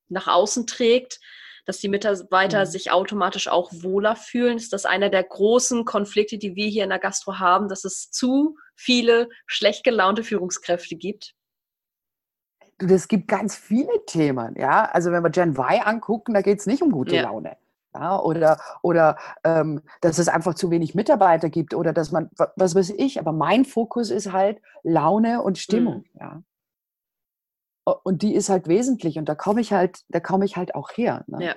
nach 0.08 0.26
außen 0.28 0.66
trägt, 0.66 1.20
dass 1.66 1.78
die 1.78 1.88
Mitarbeiter 1.88 2.60
mhm. 2.60 2.66
sich 2.70 2.90
automatisch 2.92 3.48
auch 3.48 3.70
wohler 3.72 4.16
fühlen. 4.16 4.56
Ist 4.58 4.72
das 4.72 4.84
einer 4.84 5.08
der 5.08 5.24
großen 5.24 5.84
Konflikte, 5.84 6.36
die 6.38 6.54
wir 6.56 6.68
hier 6.68 6.84
in 6.84 6.90
der 6.90 6.98
Gastro 6.98 7.38
haben, 7.38 7.68
dass 7.68 7.84
es 7.84 8.10
zu 8.10 8.56
viele 8.76 9.28
schlecht 9.46 9.82
gelaunte 9.84 10.24
Führungskräfte 10.24 10.96
gibt? 10.96 11.34
Du, 12.78 12.86
das 12.86 13.08
gibt 13.08 13.28
ganz 13.28 13.54
viele 13.56 14.04
Themen, 14.06 14.56
ja. 14.58 14.84
Also 14.86 15.12
wenn 15.12 15.22
wir 15.22 15.30
Gen 15.30 15.50
Y 15.56 15.80
angucken, 15.84 16.34
da 16.34 16.42
geht 16.42 16.58
es 16.58 16.66
nicht 16.66 16.82
um 16.82 16.90
gute 16.90 17.14
Ja. 17.16 17.22
Laune. 17.22 17.56
Ja, 17.96 18.18
oder 18.18 18.60
oder 18.82 19.16
ähm, 19.44 19.80
dass 20.00 20.18
es 20.18 20.26
einfach 20.26 20.54
zu 20.54 20.68
wenig 20.72 20.96
Mitarbeiter 20.96 21.48
gibt 21.48 21.74
oder 21.74 21.92
dass 21.92 22.10
man, 22.10 22.28
wa- 22.36 22.52
was 22.56 22.74
weiß 22.74 22.90
ich, 22.90 23.20
aber 23.20 23.30
mein 23.32 23.64
Fokus 23.64 24.10
ist 24.10 24.32
halt 24.32 24.60
Laune 24.82 25.40
und 25.42 25.58
Stimmung, 25.58 25.98
Mhm. 26.12 26.18
ja. 26.20 26.42
Und 27.84 28.22
die 28.22 28.34
ist 28.34 28.48
halt 28.48 28.66
wesentlich 28.66 29.18
und 29.18 29.28
da 29.28 29.34
komme 29.34 29.60
ich 29.60 29.72
halt, 29.72 30.04
da 30.08 30.20
komme 30.20 30.44
ich 30.44 30.56
halt 30.56 30.74
auch 30.74 30.90
her. 30.96 31.24
Ne? 31.26 31.44
Ja. 31.46 31.54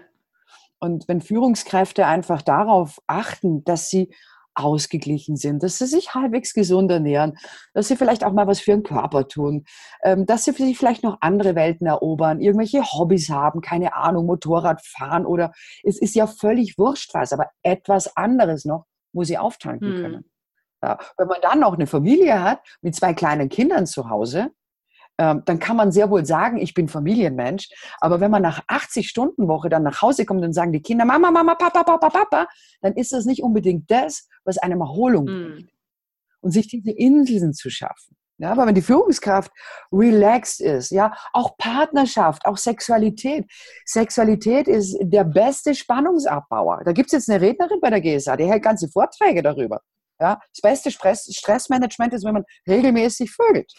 Und 0.80 1.08
wenn 1.08 1.22
Führungskräfte 1.22 2.06
einfach 2.06 2.42
darauf 2.42 3.00
achten, 3.08 3.64
dass 3.64 3.90
sie 3.90 4.14
ausgeglichen 4.58 5.36
sind, 5.38 5.62
dass 5.62 5.78
sie 5.78 5.86
sich 5.86 6.16
halbwegs 6.16 6.54
gesund 6.54 6.92
ernähren, 6.92 7.38
dass 7.74 7.88
sie 7.88 7.96
vielleicht 7.96 8.24
auch 8.24 8.34
mal 8.34 8.48
was 8.48 8.60
für 8.60 8.72
ihren 8.72 8.84
Körper 8.84 9.28
tun, 9.28 9.66
ähm, 10.04 10.26
dass 10.26 10.46
sie 10.46 10.52
sich 10.52 10.78
vielleicht 10.78 11.04
noch 11.04 11.18
andere 11.22 11.56
Welten 11.56 11.86
erobern, 11.86 12.42
irgendwelche 12.42 12.84
Hobbys 12.84 13.30
haben, 13.30 13.62
keine 13.62 13.96
Ahnung, 13.96 14.26
Motorrad 14.26 14.84
fahren 14.84 15.26
oder 15.26 15.52
es 15.84 16.00
ist 16.00 16.16
ja 16.16 16.26
völlig 16.26 16.78
wurscht 16.78 17.14
was, 17.14 17.34
aber 17.34 17.52
etwas 17.62 18.18
anderes 18.18 18.66
noch, 18.66 18.86
wo 19.14 19.24
sie 19.24 19.38
auftanken 19.38 19.94
Hm. 19.94 20.02
können. 20.02 20.32
Ja, 20.84 21.00
wenn 21.18 21.28
man 21.28 21.42
dann 21.42 21.60
noch 21.60 21.74
eine 21.74 21.88
Familie 21.88 22.42
hat 22.44 22.60
mit 22.82 22.96
zwei 22.96 23.14
kleinen 23.14 23.50
Kindern 23.50 23.86
zu 23.86 24.10
Hause, 24.10 24.52
ähm, 25.18 25.42
dann 25.46 25.60
kann 25.60 25.78
man 25.78 25.92
sehr 25.92 26.10
wohl 26.10 26.26
sagen, 26.26 26.58
ich 26.58 26.74
bin 26.74 26.88
Familienmensch. 26.88 27.70
Aber 28.00 28.20
wenn 28.20 28.32
man 28.32 28.42
nach 28.42 28.64
80-Stunden-Woche 28.68 29.70
dann 29.70 29.84
nach 29.84 30.02
Hause 30.02 30.26
kommt 30.26 30.44
und 30.44 30.54
sagen 30.54 30.72
die 30.72 30.82
Kinder, 30.82 31.06
Mama, 31.06 31.32
Mama, 31.32 31.56
Papa, 31.56 31.84
Papa, 31.84 32.10
Papa, 32.10 32.48
dann 32.82 32.94
ist 32.94 33.12
das 33.14 33.26
nicht 33.26 33.42
unbedingt 33.42 33.90
das, 33.90 34.28
was 34.44 34.58
einem 34.58 34.82
Erholung 34.82 35.26
bringt. 35.26 35.62
Mhm. 35.62 35.70
Und 36.42 36.52
sich 36.52 36.68
diese 36.68 36.92
Inseln 36.92 37.54
zu 37.54 37.70
schaffen. 37.70 38.16
Ja, 38.40 38.52
aber 38.52 38.68
wenn 38.68 38.76
die 38.76 38.84
Führungskraft 38.84 39.52
relaxed 39.92 40.62
ist, 40.62 40.92
ja, 40.92 41.12
auch 41.34 41.58
Partnerschaft, 41.58 42.46
auch 42.46 42.58
Sexualität. 42.58 43.46
Sexualität 43.84 44.68
ist 44.68 44.96
der 45.02 45.24
beste 45.24 45.74
Spannungsabbauer. 45.74 46.84
Da 46.86 46.92
gibt 46.92 47.08
es 47.08 47.14
jetzt 47.14 47.30
eine 47.32 47.42
Rednerin 47.42 47.80
bei 47.82 47.90
der 47.90 48.00
GSA, 48.00 48.38
die 48.38 48.46
hält 48.46 48.62
ganze 48.62 48.90
Vorträge 48.90 49.42
darüber. 49.42 49.82
Ja, 50.20 50.40
das 50.54 50.62
beste 50.62 50.92
Stress, 50.92 51.28
Stressmanagement 51.36 52.14
ist, 52.14 52.26
wenn 52.26 52.34
man 52.34 52.46
regelmäßig 52.68 53.32
vögelt. 53.32 53.74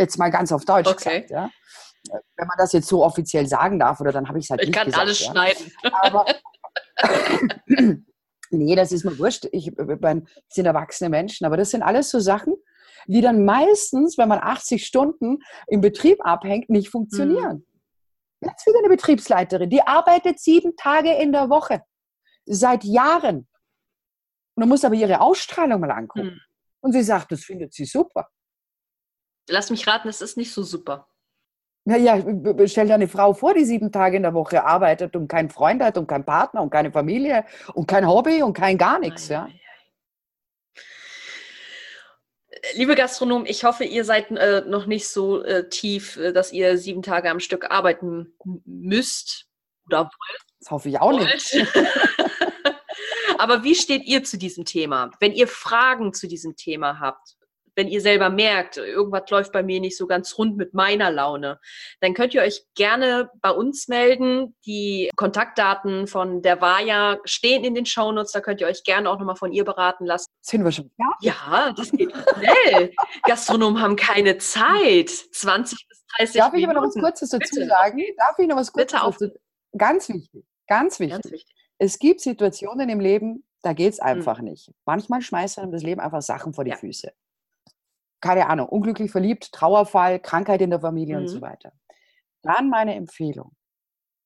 Jetzt 0.00 0.18
mal 0.18 0.30
ganz 0.30 0.50
auf 0.50 0.64
Deutsch 0.64 0.88
Okay. 0.88 1.22
gesagt. 1.22 1.30
Ja. 1.30 1.50
Wenn 2.36 2.48
man 2.48 2.56
das 2.56 2.72
jetzt 2.72 2.88
so 2.88 3.04
offiziell 3.04 3.46
sagen 3.46 3.78
darf, 3.78 4.00
oder 4.00 4.12
dann 4.12 4.26
habe 4.28 4.38
ich 4.38 4.46
es 4.46 4.50
halt 4.50 4.62
Ich 4.62 4.68
nicht 4.68 4.76
kann 4.76 4.86
gesagt. 4.86 5.02
alles 5.02 5.20
ja. 5.20 5.30
schneiden. 5.30 5.72
Aber 6.00 6.24
nee, 8.50 8.74
das 8.74 8.92
ist 8.92 9.04
mir 9.04 9.18
wurscht. 9.18 9.46
Ich 9.52 9.70
meine, 9.76 10.22
das 10.22 10.32
sind 10.48 10.64
erwachsene 10.64 11.10
Menschen, 11.10 11.44
aber 11.44 11.58
das 11.58 11.70
sind 11.70 11.82
alles 11.82 12.08
so 12.10 12.18
Sachen, 12.18 12.54
die 13.06 13.20
dann 13.20 13.44
meistens, 13.44 14.16
wenn 14.16 14.28
man 14.28 14.38
80 14.38 14.86
Stunden 14.86 15.40
im 15.66 15.82
Betrieb 15.82 16.24
abhängt, 16.24 16.70
nicht 16.70 16.88
funktionieren. 16.88 17.66
Jetzt 18.40 18.66
wieder 18.66 18.78
eine 18.78 18.88
Betriebsleiterin, 18.88 19.68
die 19.68 19.82
arbeitet 19.82 20.40
sieben 20.40 20.74
Tage 20.76 21.12
in 21.12 21.32
der 21.32 21.50
Woche. 21.50 21.82
Seit 22.46 22.84
Jahren. 22.84 23.48
Und 24.54 24.60
man 24.62 24.68
muss 24.70 24.84
aber 24.84 24.94
ihre 24.94 25.20
Ausstrahlung 25.20 25.80
mal 25.80 25.90
angucken. 25.90 26.30
Hm. 26.30 26.40
Und 26.80 26.92
sie 26.92 27.02
sagt, 27.02 27.30
das 27.32 27.44
findet 27.44 27.74
sie 27.74 27.84
super. 27.84 28.28
Lass 29.48 29.70
mich 29.70 29.86
raten, 29.86 30.08
es 30.08 30.20
ist 30.20 30.36
nicht 30.36 30.52
so 30.52 30.62
super. 30.62 31.08
Naja, 31.84 32.22
stell 32.66 32.86
dir 32.86 32.94
eine 32.94 33.08
Frau 33.08 33.32
vor, 33.32 33.54
die 33.54 33.64
sieben 33.64 33.90
Tage 33.90 34.18
in 34.18 34.22
der 34.22 34.34
Woche 34.34 34.64
arbeitet 34.64 35.16
und 35.16 35.28
keinen 35.28 35.48
Freund 35.48 35.82
hat 35.82 35.96
und 35.96 36.06
keinen 36.06 36.24
Partner 36.24 36.62
und 36.62 36.70
keine 36.70 36.92
Familie 36.92 37.44
und 37.72 37.86
kein 37.86 38.06
Hobby 38.06 38.42
und 38.42 38.52
kein 38.52 38.76
gar 38.76 38.98
nichts. 38.98 39.28
Ja? 39.28 39.48
Liebe 42.74 42.94
Gastronomen, 42.94 43.46
ich 43.46 43.64
hoffe, 43.64 43.84
ihr 43.84 44.04
seid 44.04 44.30
äh, 44.30 44.62
noch 44.66 44.86
nicht 44.86 45.08
so 45.08 45.42
äh, 45.42 45.68
tief, 45.70 46.18
äh, 46.18 46.32
dass 46.32 46.52
ihr 46.52 46.76
sieben 46.76 47.02
Tage 47.02 47.30
am 47.30 47.40
Stück 47.40 47.70
arbeiten 47.70 48.34
müsst 48.66 49.46
oder 49.86 50.10
Das 50.58 50.70
hoffe 50.70 50.90
ich 50.90 51.00
auch 51.00 51.12
nicht. 51.12 51.54
wollt. 51.54 51.68
Aber 53.38 53.64
wie 53.64 53.74
steht 53.74 54.04
ihr 54.04 54.22
zu 54.22 54.36
diesem 54.36 54.66
Thema? 54.66 55.10
Wenn 55.18 55.32
ihr 55.32 55.48
Fragen 55.48 56.12
zu 56.12 56.28
diesem 56.28 56.56
Thema 56.56 57.00
habt, 57.00 57.36
wenn 57.80 57.88
ihr 57.88 58.02
selber 58.02 58.28
merkt, 58.28 58.76
irgendwas 58.76 59.30
läuft 59.30 59.52
bei 59.52 59.62
mir 59.62 59.80
nicht 59.80 59.96
so 59.96 60.06
ganz 60.06 60.36
rund 60.36 60.58
mit 60.58 60.74
meiner 60.74 61.10
Laune, 61.10 61.58
dann 62.00 62.12
könnt 62.12 62.34
ihr 62.34 62.42
euch 62.42 62.62
gerne 62.74 63.30
bei 63.40 63.50
uns 63.50 63.88
melden. 63.88 64.54
Die 64.66 65.10
Kontaktdaten 65.16 66.06
von 66.06 66.42
der 66.42 66.60
Vaja 66.60 67.16
stehen 67.24 67.64
in 67.64 67.74
den 67.74 67.86
Shownotes. 67.86 68.32
Da 68.32 68.42
könnt 68.42 68.60
ihr 68.60 68.66
euch 68.66 68.84
gerne 68.84 69.08
auch 69.08 69.18
nochmal 69.18 69.36
von 69.36 69.50
ihr 69.50 69.64
beraten 69.64 70.04
lassen. 70.04 70.26
Sind 70.42 70.62
wir 70.62 70.72
schon 70.72 70.90
fertig? 70.90 71.22
Ja, 71.22 71.72
das 71.74 71.90
geht 71.90 72.12
schnell. 72.12 72.92
Gastronomen 73.22 73.80
haben 73.80 73.96
keine 73.96 74.36
Zeit. 74.36 75.08
20 75.08 75.88
bis 75.88 76.04
30 76.18 76.36
Darf 76.40 76.52
ich 76.52 76.64
aber 76.64 76.74
noch 76.74 76.82
was 76.82 76.94
Minuten. 76.94 77.12
Kurzes 77.12 77.30
dazu 77.30 77.54
Bitte. 77.54 77.66
sagen? 77.66 78.02
Darf 78.18 78.38
ich 78.38 78.46
noch 78.46 78.56
was 78.56 78.72
Kurzes 78.72 78.92
Bitte 78.92 79.02
auf- 79.04 79.16
dazu? 79.16 79.32
Ganz 79.78 80.08
wichtig, 80.10 80.44
ganz 80.66 81.00
wichtig. 81.00 81.22
Ganz 81.22 81.32
wichtig. 81.32 81.54
Es 81.78 81.98
gibt 81.98 82.20
Situationen 82.20 82.90
im 82.90 83.00
Leben, 83.00 83.42
da 83.62 83.72
geht 83.72 83.92
es 83.94 84.00
einfach 84.00 84.40
nicht. 84.40 84.70
Manchmal 84.84 85.22
schmeißt 85.22 85.58
einem 85.58 85.72
das 85.72 85.82
Leben 85.82 86.00
einfach 86.00 86.20
Sachen 86.22 86.52
vor 86.52 86.64
die. 86.64 86.70
Ja. 86.70 86.76
Füße. 86.76 87.12
Keine 88.20 88.48
Ahnung, 88.48 88.68
unglücklich 88.68 89.10
verliebt, 89.10 89.52
Trauerfall, 89.52 90.20
Krankheit 90.20 90.60
in 90.60 90.70
der 90.70 90.80
Familie 90.80 91.16
und 91.16 91.24
Mhm. 91.24 91.28
so 91.28 91.40
weiter. 91.40 91.72
Dann 92.42 92.68
meine 92.68 92.94
Empfehlung. 92.94 93.54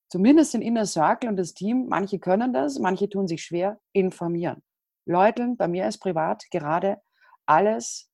Zumindest 0.09 0.53
den 0.53 0.61
Inner 0.61 0.85
Circle 0.85 1.29
und 1.29 1.37
das 1.37 1.53
Team, 1.53 1.87
manche 1.87 2.19
können 2.19 2.53
das, 2.53 2.79
manche 2.79 3.09
tun 3.09 3.27
sich 3.27 3.43
schwer, 3.43 3.79
informieren. 3.91 4.61
Leute, 5.05 5.53
bei 5.57 5.67
mir 5.67 5.87
ist 5.87 5.99
privat 5.99 6.43
gerade 6.51 7.01
alles, 7.45 8.09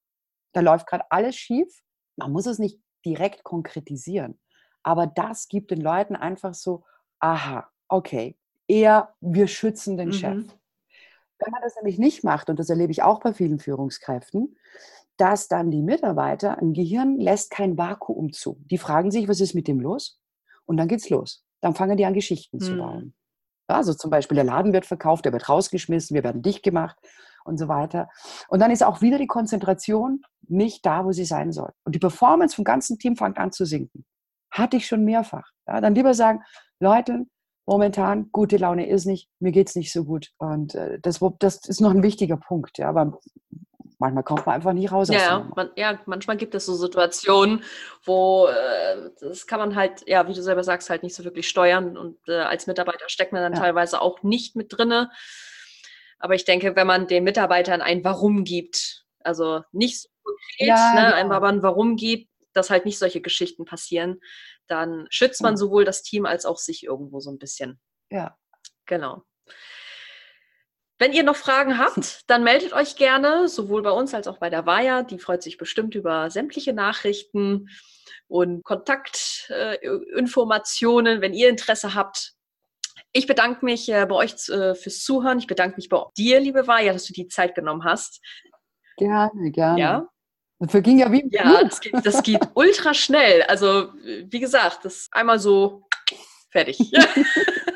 da 0.53 0.61
läuft 0.61 0.87
gerade 0.87 1.05
alles 1.09 1.35
schief. 1.35 1.81
Man 2.15 2.31
muss 2.31 2.45
es 2.45 2.59
nicht 2.59 2.79
direkt 3.05 3.43
konkretisieren, 3.43 4.39
aber 4.83 5.07
das 5.07 5.47
gibt 5.47 5.71
den 5.71 5.81
Leuten 5.81 6.15
einfach 6.15 6.53
so, 6.53 6.83
aha, 7.19 7.69
okay, 7.87 8.37
eher 8.67 9.13
wir 9.19 9.47
schützen 9.47 9.97
den 9.97 10.11
Chef. 10.11 10.35
Mhm. 10.35 10.51
Wenn 11.39 11.51
man 11.51 11.61
das 11.61 11.75
nämlich 11.75 11.97
nicht 11.97 12.23
macht, 12.23 12.49
und 12.49 12.59
das 12.59 12.69
erlebe 12.69 12.91
ich 12.91 13.01
auch 13.01 13.19
bei 13.19 13.33
vielen 13.33 13.59
Führungskräften, 13.59 14.57
dass 15.17 15.47
dann 15.47 15.71
die 15.71 15.81
Mitarbeiter, 15.81 16.57
ein 16.59 16.73
Gehirn 16.73 17.19
lässt 17.19 17.51
kein 17.51 17.77
Vakuum 17.77 18.33
zu. 18.33 18.59
Die 18.71 18.77
fragen 18.77 19.11
sich, 19.11 19.27
was 19.27 19.39
ist 19.39 19.53
mit 19.53 19.67
dem 19.67 19.79
los? 19.79 20.19
Und 20.65 20.77
dann 20.77 20.87
geht's 20.87 21.09
los. 21.09 21.43
Dann 21.61 21.75
fangen 21.75 21.97
die 21.97 22.05
an, 22.05 22.13
Geschichten 22.13 22.59
zu 22.59 22.71
Hm. 22.71 22.77
bauen. 22.77 23.13
Ja, 23.69 23.77
also 23.77 23.93
zum 23.93 24.09
Beispiel, 24.09 24.35
der 24.35 24.43
Laden 24.43 24.73
wird 24.73 24.85
verkauft, 24.85 25.25
der 25.25 25.31
wird 25.33 25.47
rausgeschmissen, 25.47 26.15
wir 26.15 26.23
werden 26.23 26.41
dicht 26.41 26.63
gemacht 26.63 26.97
und 27.45 27.57
so 27.57 27.67
weiter. 27.67 28.09
Und 28.49 28.59
dann 28.59 28.71
ist 28.71 28.83
auch 28.83 29.01
wieder 29.01 29.17
die 29.17 29.27
Konzentration 29.27 30.21
nicht 30.47 30.85
da, 30.85 31.05
wo 31.05 31.11
sie 31.11 31.25
sein 31.25 31.51
soll. 31.51 31.71
Und 31.85 31.95
die 31.95 31.99
Performance 31.99 32.55
vom 32.55 32.65
ganzen 32.65 32.97
Team 32.99 33.15
fängt 33.15 33.37
an 33.37 33.51
zu 33.51 33.65
sinken. 33.65 34.05
Hatte 34.51 34.77
ich 34.77 34.87
schon 34.87 35.05
mehrfach. 35.05 35.49
Ja, 35.67 35.79
dann 35.79 35.95
lieber 35.95 36.13
sagen, 36.13 36.41
Leute, 36.79 37.25
momentan 37.65 38.29
gute 38.31 38.57
Laune 38.57 38.87
ist 38.89 39.05
nicht, 39.05 39.29
mir 39.39 39.51
geht's 39.51 39.75
nicht 39.75 39.93
so 39.93 40.03
gut. 40.03 40.31
Und 40.37 40.75
äh, 40.75 40.99
das, 41.01 41.19
das 41.39 41.65
ist 41.67 41.79
noch 41.79 41.91
ein 41.91 42.03
wichtiger 42.03 42.37
Punkt. 42.37 42.77
Ja, 42.77 42.89
aber 42.89 43.19
manchmal 44.01 44.23
kommt 44.23 44.45
man 44.45 44.55
einfach 44.55 44.73
nicht 44.73 44.91
raus 44.91 45.07
Ja, 45.09 45.49
man, 45.55 45.69
ja, 45.77 45.99
manchmal 46.05 46.35
gibt 46.35 46.53
es 46.55 46.65
so 46.65 46.75
Situationen, 46.75 47.63
wo 48.03 48.47
äh, 48.47 49.11
das 49.21 49.47
kann 49.47 49.59
man 49.59 49.75
halt, 49.75 50.03
ja, 50.07 50.27
wie 50.27 50.33
du 50.33 50.41
selber 50.41 50.63
sagst, 50.63 50.89
halt 50.89 51.03
nicht 51.03 51.15
so 51.15 51.23
wirklich 51.23 51.47
steuern. 51.47 51.95
Und 51.97 52.17
äh, 52.27 52.33
als 52.39 52.67
Mitarbeiter 52.67 53.07
steckt 53.07 53.31
man 53.31 53.41
dann 53.41 53.53
Ja. 53.53 53.59
teilweise 53.59 54.01
auch 54.01 54.23
nicht 54.23 54.55
mit 54.55 54.75
drinne. 54.75 55.11
Aber 56.19 56.35
ich 56.35 56.45
denke, 56.45 56.75
wenn 56.75 56.87
man 56.87 57.07
den 57.07 57.23
Mitarbeitern 57.23 57.81
ein 57.81 58.03
Warum 58.03 58.43
gibt, 58.43 59.05
also 59.19 59.63
nicht 59.71 60.01
so 60.01 60.09
konkret, 60.23 60.67
Ja, 60.67 60.93
ne, 60.93 61.15
genau. 61.23 61.35
aber 61.35 61.47
ein 61.47 61.63
Warum 61.63 61.95
gibt, 61.95 62.29
dass 62.53 62.69
halt 62.69 62.85
nicht 62.85 62.99
solche 62.99 63.21
Geschichten 63.21 63.65
passieren, 63.65 64.19
dann 64.67 65.05
schützt 65.09 65.41
man 65.41 65.53
Ja. 65.53 65.57
sowohl 65.57 65.85
das 65.85 66.01
Team 66.01 66.25
als 66.25 66.45
auch 66.45 66.57
sich 66.57 66.83
irgendwo 66.85 67.19
so 67.19 67.29
ein 67.31 67.37
bisschen. 67.39 67.79
Ja. 68.11 68.35
Genau. 68.87 69.23
Wenn 71.01 71.11
ihr 71.13 71.23
noch 71.23 71.35
Fragen 71.35 71.77
habt, 71.79 72.29
dann 72.29 72.43
meldet 72.43 72.73
euch 72.73 72.95
gerne, 72.95 73.47
sowohl 73.47 73.81
bei 73.81 73.89
uns 73.89 74.13
als 74.13 74.27
auch 74.27 74.37
bei 74.37 74.51
der 74.51 74.67
Vaya. 74.67 75.01
Die 75.01 75.17
freut 75.17 75.41
sich 75.41 75.57
bestimmt 75.57 75.95
über 75.95 76.29
sämtliche 76.29 76.73
Nachrichten 76.73 77.69
und 78.27 78.63
Kontaktinformationen, 78.63 81.21
wenn 81.21 81.33
ihr 81.33 81.49
Interesse 81.49 81.95
habt. 81.95 82.33
Ich 83.13 83.25
bedanke 83.25 83.65
mich 83.65 83.89
äh, 83.89 84.05
bei 84.05 84.13
euch 84.13 84.47
äh, 84.49 84.75
fürs 84.75 85.03
Zuhören. 85.03 85.39
Ich 85.39 85.47
bedanke 85.47 85.77
mich 85.77 85.89
bei 85.89 86.03
dir, 86.15 86.39
liebe 86.39 86.67
Vaya, 86.67 86.93
dass 86.93 87.05
du 87.05 87.13
die 87.13 87.27
Zeit 87.27 87.55
genommen 87.55 87.83
hast. 87.83 88.21
Gerne, 88.97 89.49
gerne. 89.49 89.79
Ja, 89.79 90.07
Das 90.59 90.69
verging 90.69 90.99
ja 90.99 91.11
wie 91.11 91.21
im 91.21 91.31
ja 91.31 91.63
das, 91.63 91.81
geht, 91.81 91.95
das 92.03 92.21
geht 92.21 92.47
ultra 92.53 92.93
schnell. 92.93 93.41
Also, 93.47 93.91
wie 94.03 94.39
gesagt, 94.39 94.85
das 94.85 94.97
ist 94.97 95.15
einmal 95.15 95.39
so 95.39 95.81
fertig. 96.51 96.77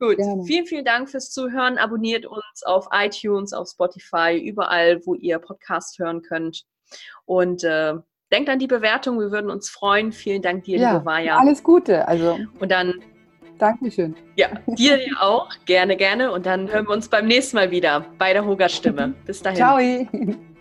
Gut, 0.00 0.16
Gerne. 0.16 0.44
vielen, 0.44 0.66
vielen 0.66 0.84
Dank 0.84 1.08
fürs 1.10 1.30
Zuhören. 1.30 1.76
Abonniert 1.78 2.24
uns 2.24 2.62
auf 2.64 2.88
iTunes, 2.92 3.52
auf 3.52 3.68
Spotify, 3.68 4.38
überall, 4.38 5.00
wo 5.04 5.14
ihr 5.14 5.38
Podcast 5.38 5.98
hören 5.98 6.22
könnt. 6.22 6.64
Und 7.24 7.64
äh, 7.64 7.94
denkt 8.32 8.48
an 8.48 8.58
die 8.58 8.66
Bewertung, 8.68 9.18
wir 9.18 9.30
würden 9.32 9.50
uns 9.50 9.68
freuen. 9.68 10.12
Vielen 10.12 10.42
Dank 10.42 10.64
dir, 10.64 10.78
Ja, 10.78 10.92
liebe 10.92 11.04
Vaja. 11.04 11.36
alles 11.38 11.62
Gute. 11.62 12.06
Also, 12.06 12.38
Und 12.60 12.70
dann, 12.70 12.94
Dankeschön. 13.58 14.14
ja, 14.36 14.48
dir 14.68 15.00
auch, 15.20 15.48
gerne, 15.66 15.96
gerne. 15.96 16.30
Und 16.30 16.46
dann 16.46 16.70
hören 16.72 16.86
wir 16.86 16.92
uns 16.94 17.08
beim 17.08 17.26
nächsten 17.26 17.56
Mal 17.56 17.70
wieder 17.72 18.06
bei 18.18 18.32
der 18.32 18.46
Hoga 18.46 18.68
Stimme. 18.68 19.14
Bis 19.26 19.42
dahin. 19.42 19.56
Ciao. 19.56 20.57